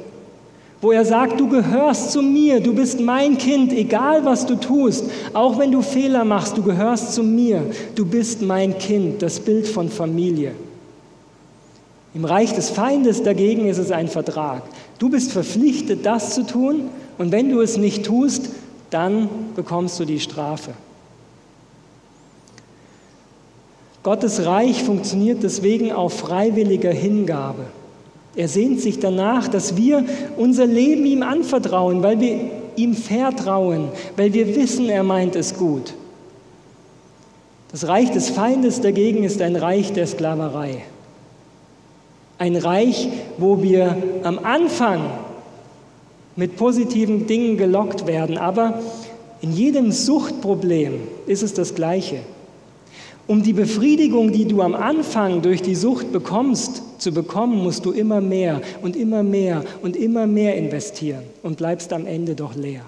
[0.81, 5.05] wo er sagt, du gehörst zu mir, du bist mein Kind, egal was du tust,
[5.33, 7.63] auch wenn du Fehler machst, du gehörst zu mir,
[7.95, 10.53] du bist mein Kind, das Bild von Familie.
[12.13, 14.63] Im Reich des Feindes dagegen ist es ein Vertrag.
[14.99, 18.49] Du bist verpflichtet, das zu tun und wenn du es nicht tust,
[18.89, 20.71] dann bekommst du die Strafe.
[24.03, 27.65] Gottes Reich funktioniert deswegen auf freiwilliger Hingabe.
[28.37, 30.05] Er sehnt sich danach, dass wir
[30.37, 32.39] unser Leben ihm anvertrauen, weil wir
[32.75, 35.95] ihm vertrauen, weil wir wissen, er meint es gut.
[37.71, 40.83] Das Reich des Feindes dagegen ist ein Reich der Sklaverei.
[42.37, 43.09] Ein Reich,
[43.39, 45.09] wo wir am Anfang
[46.35, 48.79] mit positiven Dingen gelockt werden, aber
[49.41, 52.19] in jedem Suchtproblem ist es das Gleiche.
[53.25, 57.91] Um die Befriedigung, die du am Anfang durch die Sucht bekommst, zu bekommen, musst du
[57.91, 62.85] immer mehr und immer mehr und immer mehr investieren und bleibst am Ende doch leer.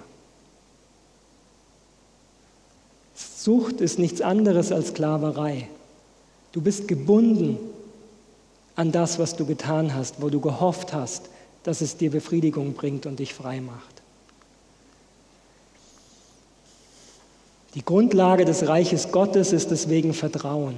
[3.15, 5.67] Sucht ist nichts anderes als Sklaverei.
[6.51, 7.57] Du bist gebunden
[8.75, 11.29] an das, was du getan hast, wo du gehofft hast,
[11.63, 13.99] dass es dir Befriedigung bringt und dich frei macht.
[17.75, 20.75] Die Grundlage des Reiches Gottes ist deswegen Vertrauen.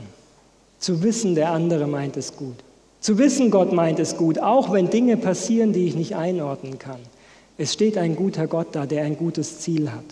[0.79, 2.57] Zu wissen, der andere meint es gut.
[3.01, 6.99] Zu wissen, Gott meint es gut, auch wenn Dinge passieren, die ich nicht einordnen kann.
[7.57, 10.05] Es steht ein guter Gott da, der ein gutes Ziel hat.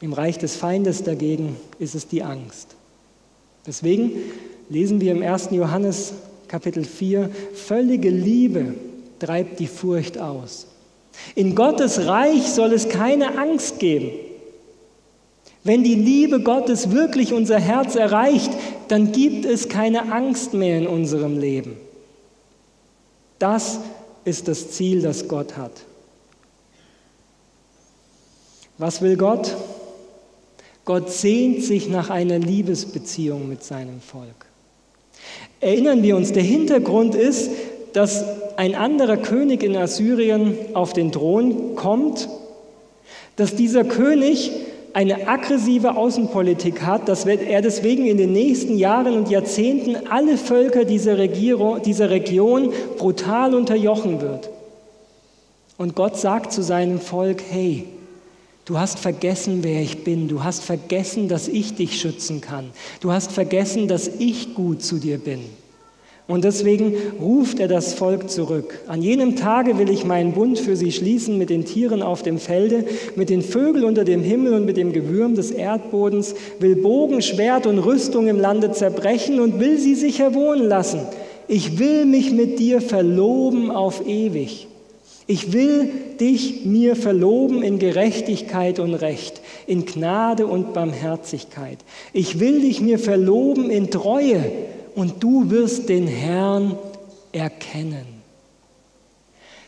[0.00, 2.74] Im Reich des Feindes dagegen ist es die Angst.
[3.64, 4.10] Deswegen
[4.68, 5.50] lesen wir im 1.
[5.52, 6.14] Johannes
[6.48, 8.74] Kapitel 4, völlige Liebe
[9.20, 10.66] treibt die Furcht aus.
[11.36, 14.10] In Gottes Reich soll es keine Angst geben.
[15.64, 18.50] Wenn die Liebe Gottes wirklich unser Herz erreicht,
[18.88, 21.76] dann gibt es keine Angst mehr in unserem Leben.
[23.38, 23.78] Das
[24.24, 25.72] ist das Ziel, das Gott hat.
[28.78, 29.56] Was will Gott?
[30.84, 34.46] Gott sehnt sich nach einer Liebesbeziehung mit seinem Volk.
[35.60, 37.50] Erinnern wir uns, der Hintergrund ist,
[37.92, 38.24] dass
[38.56, 42.28] ein anderer König in Assyrien auf den Thron kommt,
[43.36, 44.50] dass dieser König
[44.94, 50.84] eine aggressive Außenpolitik hat, dass er deswegen in den nächsten Jahren und Jahrzehnten alle Völker
[50.84, 54.50] dieser, Regierung, dieser Region brutal unterjochen wird.
[55.78, 57.86] Und Gott sagt zu seinem Volk, hey,
[58.66, 62.70] du hast vergessen, wer ich bin, du hast vergessen, dass ich dich schützen kann,
[63.00, 65.40] du hast vergessen, dass ich gut zu dir bin.
[66.28, 68.78] Und deswegen ruft er das Volk zurück.
[68.86, 72.38] An jenem Tage will ich meinen Bund für sie schließen mit den Tieren auf dem
[72.38, 72.84] Felde,
[73.16, 77.66] mit den Vögeln unter dem Himmel und mit dem Gewürm des Erdbodens, will Bogen, Schwert
[77.66, 81.00] und Rüstung im Lande zerbrechen und will sie sicher wohnen lassen.
[81.48, 84.68] Ich will mich mit dir verloben auf ewig.
[85.26, 91.78] Ich will dich mir verloben in Gerechtigkeit und Recht, in Gnade und Barmherzigkeit.
[92.12, 94.44] Ich will dich mir verloben in Treue
[94.94, 96.76] und du wirst den Herrn
[97.32, 98.22] erkennen.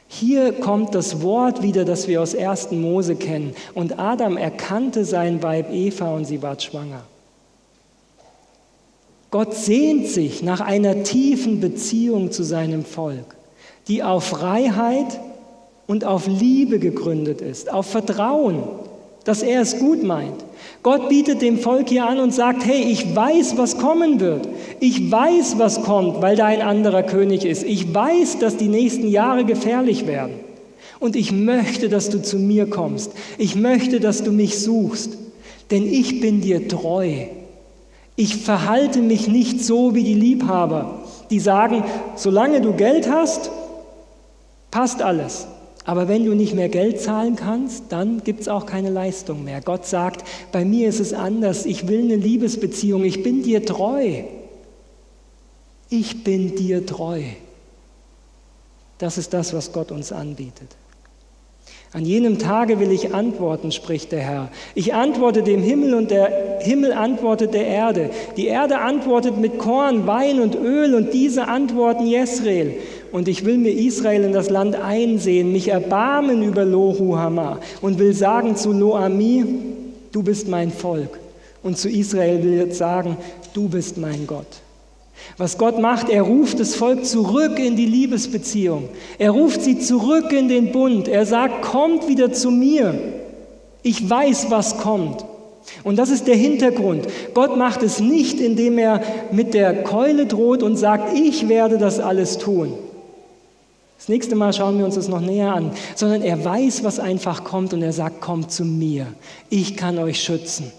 [0.09, 2.71] Hier kommt das Wort wieder, das wir aus 1.
[2.71, 3.53] Mose kennen.
[3.75, 7.03] Und Adam erkannte sein Weib Eva und sie ward schwanger.
[9.33, 13.35] Gott sehnt sich nach einer tiefen Beziehung zu seinem Volk,
[13.89, 15.19] die auf Freiheit
[15.89, 18.63] und auf Liebe gegründet ist, auf Vertrauen,
[19.25, 20.45] dass er es gut meint.
[20.85, 24.49] Gott bietet dem Volk hier an und sagt, hey, ich weiß, was kommen wird.
[24.79, 27.65] Ich weiß, was kommt, weil da ein anderer König ist.
[27.65, 30.37] Ich weiß, dass die nächsten Jahre gefährlich werden.
[31.01, 33.11] Und ich möchte, dass du zu mir kommst.
[33.37, 35.19] Ich möchte, dass du mich suchst.
[35.73, 37.25] Denn ich bin dir treu.
[38.15, 41.83] Ich verhalte mich nicht so wie die Liebhaber, die sagen,
[42.15, 43.51] solange du Geld hast,
[44.75, 45.47] Passt alles.
[45.85, 49.61] Aber wenn du nicht mehr Geld zahlen kannst, dann gibt es auch keine Leistung mehr.
[49.61, 51.67] Gott sagt, bei mir ist es anders.
[51.67, 53.05] Ich will eine Liebesbeziehung.
[53.05, 54.23] Ich bin dir treu.
[55.91, 57.23] Ich bin dir treu.
[58.99, 60.77] Das ist das, was Gott uns anbietet.
[61.93, 64.51] An jenem Tage will ich antworten, spricht der Herr.
[64.75, 68.11] Ich antworte dem Himmel und der Himmel antwortet der Erde.
[68.37, 72.75] Die Erde antwortet mit Korn, Wein und Öl und diese antworten Jesrael.
[73.15, 78.13] Und ich will mir Israel in das Land einsehen, mich erbarmen über Lohuhama und will
[78.13, 79.45] sagen zu Loami,
[80.11, 81.21] du bist mein Volk.
[81.63, 83.17] Und zu Israel will ich sagen,
[83.53, 84.49] du bist mein Gott.
[85.37, 88.89] Was Gott macht, er ruft das Volk zurück in die Liebesbeziehung.
[89.17, 91.07] Er ruft sie zurück in den Bund.
[91.07, 92.99] Er sagt, kommt wieder zu mir.
[93.85, 95.25] Ich weiß, was kommt.
[95.85, 97.07] Und das ist der Hintergrund.
[97.33, 102.01] Gott macht es nicht, indem er mit der Keule droht und sagt, ich werde das
[102.01, 102.73] alles tun.
[104.05, 107.43] Das nächste Mal schauen wir uns das noch näher an, sondern er weiß, was einfach
[107.43, 109.07] kommt und er sagt, kommt zu mir.
[109.49, 110.71] Ich kann euch schützen.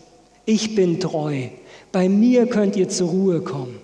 [0.45, 1.47] Ich bin treu.
[1.91, 3.80] Bei mir könnt ihr zur Ruhe kommen.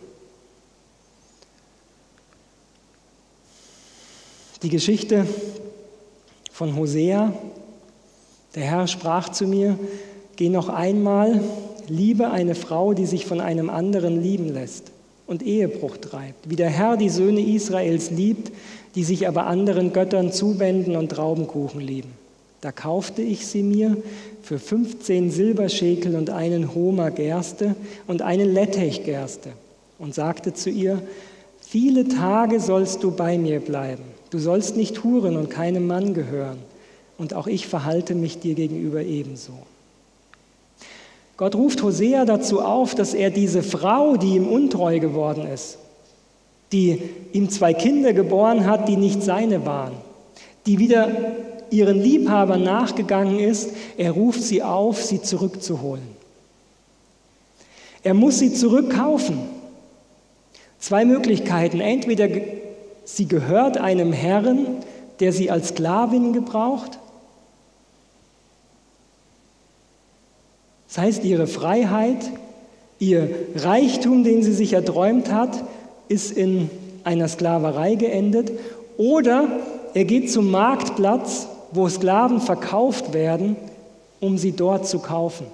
[4.62, 5.26] Die Geschichte
[6.52, 7.34] von Hosea.
[8.54, 9.76] Der Herr sprach zu mir,
[10.36, 11.42] geh noch einmal,
[11.88, 14.92] liebe eine Frau, die sich von einem anderen lieben lässt
[15.26, 18.52] und Ehebruch treibt, wie der Herr die Söhne Israels liebt,
[18.96, 22.12] die sich aber anderen Göttern zuwenden und Traubenkuchen lieben.
[22.62, 23.98] Da kaufte ich sie mir
[24.44, 27.76] für 15 Silberschekel und einen Homer Gerste
[28.08, 29.50] und eine Lettechgerste
[29.98, 31.02] und sagte zu ihr,
[31.60, 36.58] viele Tage sollst du bei mir bleiben Du sollst nicht huren und keinem Mann gehören.
[37.18, 39.54] Und auch ich verhalte mich dir gegenüber ebenso.
[41.38, 45.78] Gott ruft Hosea dazu auf, dass er diese Frau, die ihm untreu geworden ist,
[46.72, 47.02] die
[47.34, 49.94] ihm zwei Kinder geboren hat, die nicht seine waren,
[50.66, 51.10] die wieder
[51.70, 56.08] ihren Liebhaber nachgegangen ist, er ruft sie auf, sie zurückzuholen.
[58.04, 59.40] Er muss sie zurückkaufen.
[60.80, 61.80] Zwei Möglichkeiten.
[61.80, 62.28] Entweder
[63.06, 64.78] Sie gehört einem Herrn,
[65.20, 67.00] der sie als Sklavin gebraucht.
[70.88, 72.32] Das heißt, ihre Freiheit,
[73.00, 75.64] ihr Reichtum, den sie sich erträumt hat,
[76.12, 76.70] ist in
[77.04, 78.52] einer Sklaverei geendet.
[78.98, 79.48] Oder
[79.94, 83.56] er geht zum Marktplatz, wo Sklaven verkauft werden,
[84.20, 85.48] um sie dort zu kaufen.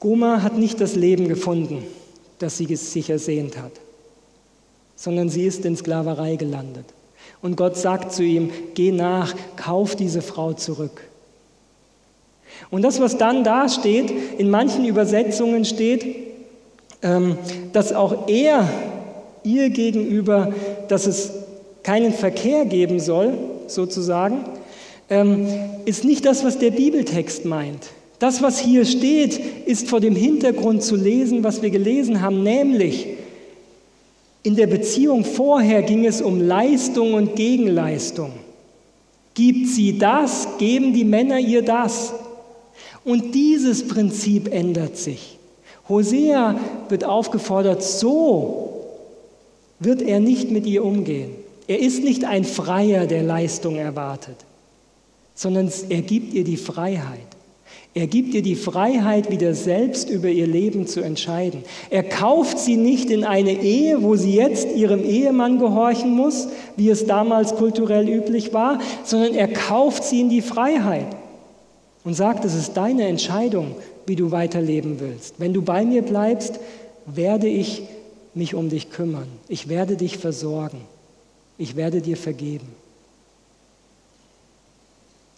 [0.00, 1.84] Goma hat nicht das Leben gefunden
[2.38, 3.72] dass sie sich ersehnt hat,
[4.94, 6.84] sondern sie ist in Sklaverei gelandet.
[7.42, 11.02] Und Gott sagt zu ihm, geh nach, kauf diese Frau zurück.
[12.70, 16.25] Und das, was dann da steht, in manchen Übersetzungen steht,
[17.72, 18.68] dass auch er
[19.44, 20.52] ihr gegenüber,
[20.88, 21.30] dass es
[21.82, 23.34] keinen Verkehr geben soll,
[23.68, 24.44] sozusagen,
[25.08, 25.46] ähm,
[25.84, 27.86] ist nicht das, was der Bibeltext meint.
[28.18, 33.06] Das, was hier steht, ist vor dem Hintergrund zu lesen, was wir gelesen haben, nämlich
[34.42, 38.32] in der Beziehung vorher ging es um Leistung und Gegenleistung.
[39.34, 42.14] Gibt sie das, geben die Männer ihr das.
[43.04, 45.35] Und dieses Prinzip ändert sich.
[45.88, 46.58] Hosea
[46.88, 48.72] wird aufgefordert, so
[49.78, 51.30] wird er nicht mit ihr umgehen.
[51.68, 54.36] Er ist nicht ein Freier, der Leistung erwartet,
[55.34, 57.26] sondern er gibt ihr die Freiheit.
[57.96, 61.62] Er gibt ihr die Freiheit, wieder selbst über ihr Leben zu entscheiden.
[61.88, 66.90] Er kauft sie nicht in eine Ehe, wo sie jetzt ihrem Ehemann gehorchen muss, wie
[66.90, 71.06] es damals kulturell üblich war, sondern er kauft sie in die Freiheit
[72.04, 73.76] und sagt, es ist deine Entscheidung,
[74.06, 75.38] wie du weiterleben willst.
[75.38, 76.58] Wenn du bei mir bleibst,
[77.06, 77.82] werde ich
[78.34, 79.28] mich um dich kümmern.
[79.48, 80.80] Ich werde dich versorgen.
[81.58, 82.68] Ich werde dir vergeben.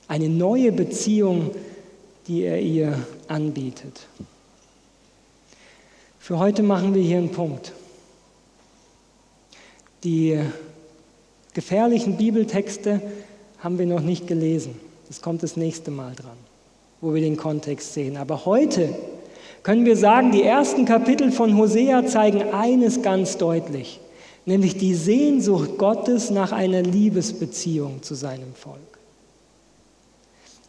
[0.09, 1.51] Eine neue Beziehung
[2.29, 2.95] die er ihr
[3.27, 4.07] anbietet.
[6.21, 7.73] Für heute machen wir hier einen Punkt.
[10.05, 10.39] Die
[11.55, 13.01] gefährlichen Bibeltexte
[13.59, 14.79] haben wir noch nicht gelesen.
[15.09, 16.37] Das kommt das nächste Mal dran,
[17.01, 18.17] wo wir den Kontext sehen.
[18.17, 18.95] Aber heute
[19.63, 24.01] können wir sagen, die ersten Kapitel von Hosea zeigen eines ganz deutlich,
[24.47, 28.79] nämlich die Sehnsucht Gottes nach einer Liebesbeziehung zu seinem Volk.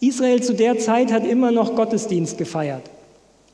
[0.01, 2.83] Israel zu der Zeit hat immer noch Gottesdienst gefeiert.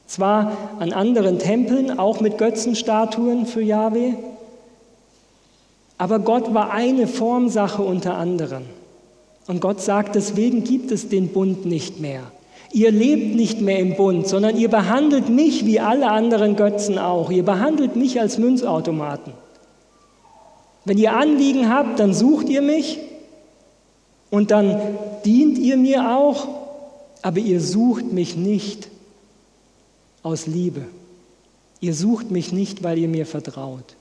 [0.08, 4.14] Zwar an anderen Tempeln, auch mit Götzenstatuen für Jahwe,
[5.98, 8.64] aber Gott war eine Formsache unter anderen.
[9.48, 12.24] Und Gott sagt, deswegen gibt es den Bund nicht mehr.
[12.76, 17.32] Ihr lebt nicht mehr im Bund, sondern ihr behandelt mich wie alle anderen Götzen auch.
[17.32, 19.32] Ihr behandelt mich als Münzautomaten.
[20.84, 23.00] Wenn ihr Anliegen habt, dann sucht ihr mich
[24.30, 24.78] und dann
[25.24, 26.50] dient ihr mir auch,
[27.22, 28.90] aber ihr sucht mich nicht
[30.22, 30.82] aus Liebe.
[31.80, 33.96] Ihr sucht mich nicht, weil ihr mir vertraut.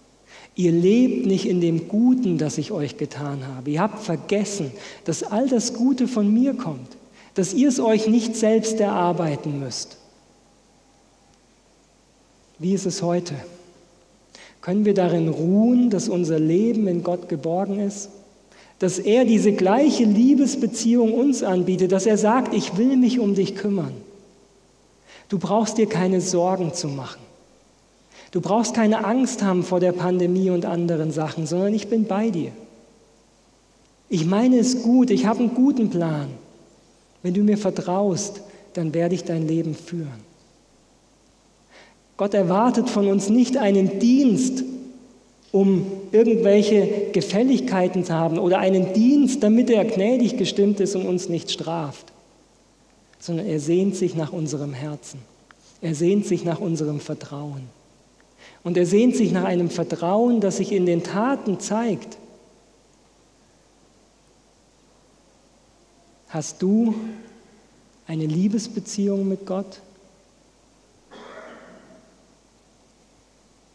[0.57, 3.71] Ihr lebt nicht in dem Guten, das ich euch getan habe.
[3.71, 4.73] Ihr habt vergessen,
[5.05, 6.97] dass all das Gute von mir kommt,
[7.35, 9.99] dass ihr es euch nicht selbst erarbeiten müsst.
[12.59, 13.35] Wie ist es heute?
[14.61, 18.09] Können wir darin ruhen, dass unser Leben in Gott geborgen ist?
[18.79, 23.57] Dass er diese gleiche Liebesbeziehung uns anbietet, dass er sagt, ich will mich um dich
[23.57, 23.93] kümmern.
[25.29, 27.21] Du brauchst dir keine Sorgen zu machen.
[28.31, 32.31] Du brauchst keine Angst haben vor der Pandemie und anderen Sachen, sondern ich bin bei
[32.31, 32.53] dir.
[34.09, 36.29] Ich meine es gut, ich habe einen guten Plan.
[37.25, 38.41] Wenn du mir vertraust,
[38.75, 40.23] dann werde ich dein Leben führen.
[42.17, 44.63] Gott erwartet von uns nicht einen Dienst,
[45.51, 51.29] um irgendwelche Gefälligkeiten zu haben oder einen Dienst, damit er gnädig gestimmt ist und uns
[51.29, 52.15] nicht straft
[53.25, 55.19] sondern er sehnt sich nach unserem Herzen.
[55.81, 57.63] Er sehnt sich nach unserem Vertrauen.
[58.63, 62.19] Und er sehnt sich nach einem Vertrauen, das sich in den Taten zeigt.
[66.35, 66.95] Hast du
[68.07, 69.81] eine Liebesbeziehung mit Gott?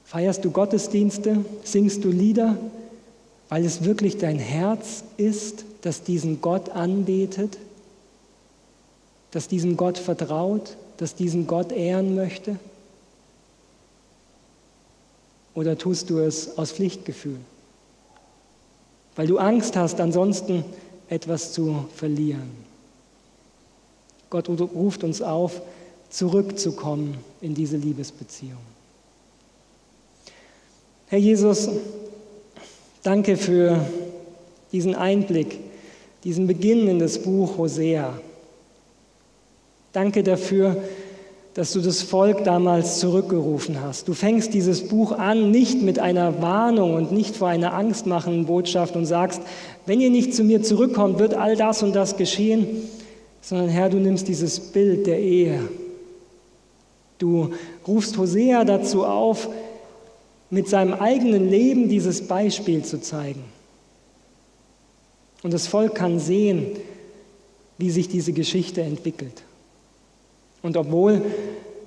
[0.03, 1.43] Feierst du Gottesdienste?
[1.63, 2.55] Singst du Lieder,
[3.47, 7.57] weil es wirklich dein Herz ist, das diesen Gott anbetet?
[9.31, 12.57] das diesem Gott vertraut, das diesen Gott ehren möchte?
[15.53, 17.37] Oder tust du es aus Pflichtgefühl?
[19.15, 20.63] Weil du Angst hast, ansonsten
[21.09, 22.51] etwas zu verlieren.
[24.29, 25.61] Gott ruft uns auf,
[26.09, 28.59] zurückzukommen in diese Liebesbeziehung.
[31.07, 31.69] Herr Jesus,
[33.01, 33.83] danke für
[34.71, 35.57] diesen Einblick,
[36.23, 38.19] diesen Beginn in das Buch Hosea.
[39.91, 40.83] Danke dafür,
[41.59, 44.07] dass du das Volk damals zurückgerufen hast.
[44.07, 48.95] Du fängst dieses Buch an nicht mit einer Warnung und nicht vor einer angstmachenden Botschaft
[48.95, 49.41] und sagst,
[49.85, 52.65] wenn ihr nicht zu mir zurückkommt, wird all das und das geschehen,
[53.41, 55.67] sondern Herr, du nimmst dieses Bild der Ehe.
[57.17, 57.51] Du
[57.85, 59.49] rufst Hosea dazu auf,
[60.49, 63.43] mit seinem eigenen Leben dieses Beispiel zu zeigen.
[65.43, 66.67] Und das Volk kann sehen,
[67.77, 69.43] wie sich diese Geschichte entwickelt.
[70.61, 71.21] Und obwohl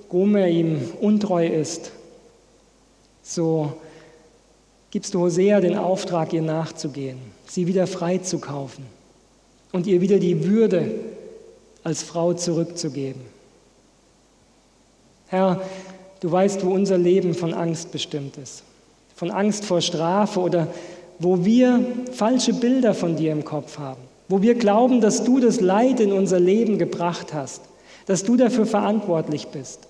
[0.08, 1.92] Gomer ihm untreu ist,
[3.22, 3.72] so
[4.90, 8.84] gibst du Hosea den Auftrag, ihr nachzugehen, sie wieder freizukaufen
[9.72, 10.94] und ihr wieder die Würde
[11.82, 13.22] als Frau zurückzugeben.
[15.28, 15.62] Herr,
[16.20, 18.64] du weißt, wo unser Leben von Angst bestimmt ist,
[19.16, 20.68] von Angst vor Strafe oder
[21.18, 25.60] wo wir falsche Bilder von dir im Kopf haben, wo wir glauben, dass du das
[25.60, 27.62] Leid in unser Leben gebracht hast
[28.06, 29.80] dass du dafür verantwortlich bist.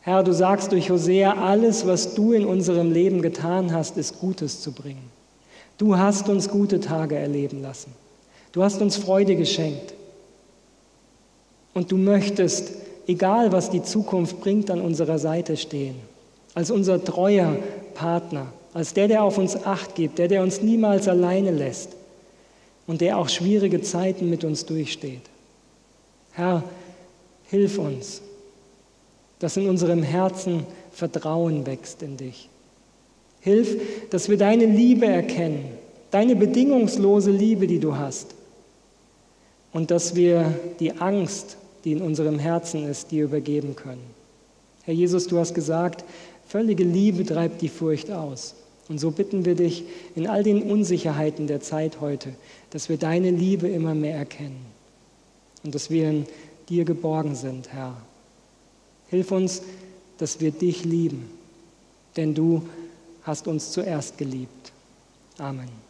[0.00, 4.60] Herr, du sagst durch Hosea, alles, was du in unserem Leben getan hast, ist Gutes
[4.60, 5.10] zu bringen.
[5.78, 7.92] Du hast uns gute Tage erleben lassen.
[8.52, 9.94] Du hast uns Freude geschenkt.
[11.74, 12.72] Und du möchtest,
[13.06, 15.96] egal was die Zukunft bringt, an unserer Seite stehen.
[16.54, 17.56] Als unser treuer
[17.94, 21.90] Partner, als der, der auf uns acht gibt, der, der uns niemals alleine lässt
[22.86, 25.22] und der auch schwierige Zeiten mit uns durchsteht.
[26.32, 26.62] Herr,
[27.48, 28.22] Hilf uns,
[29.38, 32.48] dass in unserem Herzen Vertrauen wächst in dich.
[33.40, 35.64] Hilf, dass wir deine Liebe erkennen,
[36.10, 38.34] deine bedingungslose Liebe, die du hast.
[39.72, 44.02] Und dass wir die Angst, die in unserem Herzen ist, dir übergeben können.
[44.84, 46.04] Herr Jesus, du hast gesagt,
[46.48, 48.54] völlige Liebe treibt die Furcht aus.
[48.88, 52.30] Und so bitten wir dich in all den Unsicherheiten der Zeit heute,
[52.70, 54.64] dass wir deine Liebe immer mehr erkennen
[55.64, 56.26] und dass wir in
[56.68, 57.96] dir geborgen sind, Herr.
[59.08, 59.62] Hilf uns,
[60.18, 61.30] dass wir dich lieben,
[62.16, 62.68] denn du
[63.22, 64.72] hast uns zuerst geliebt.
[65.38, 65.85] Amen.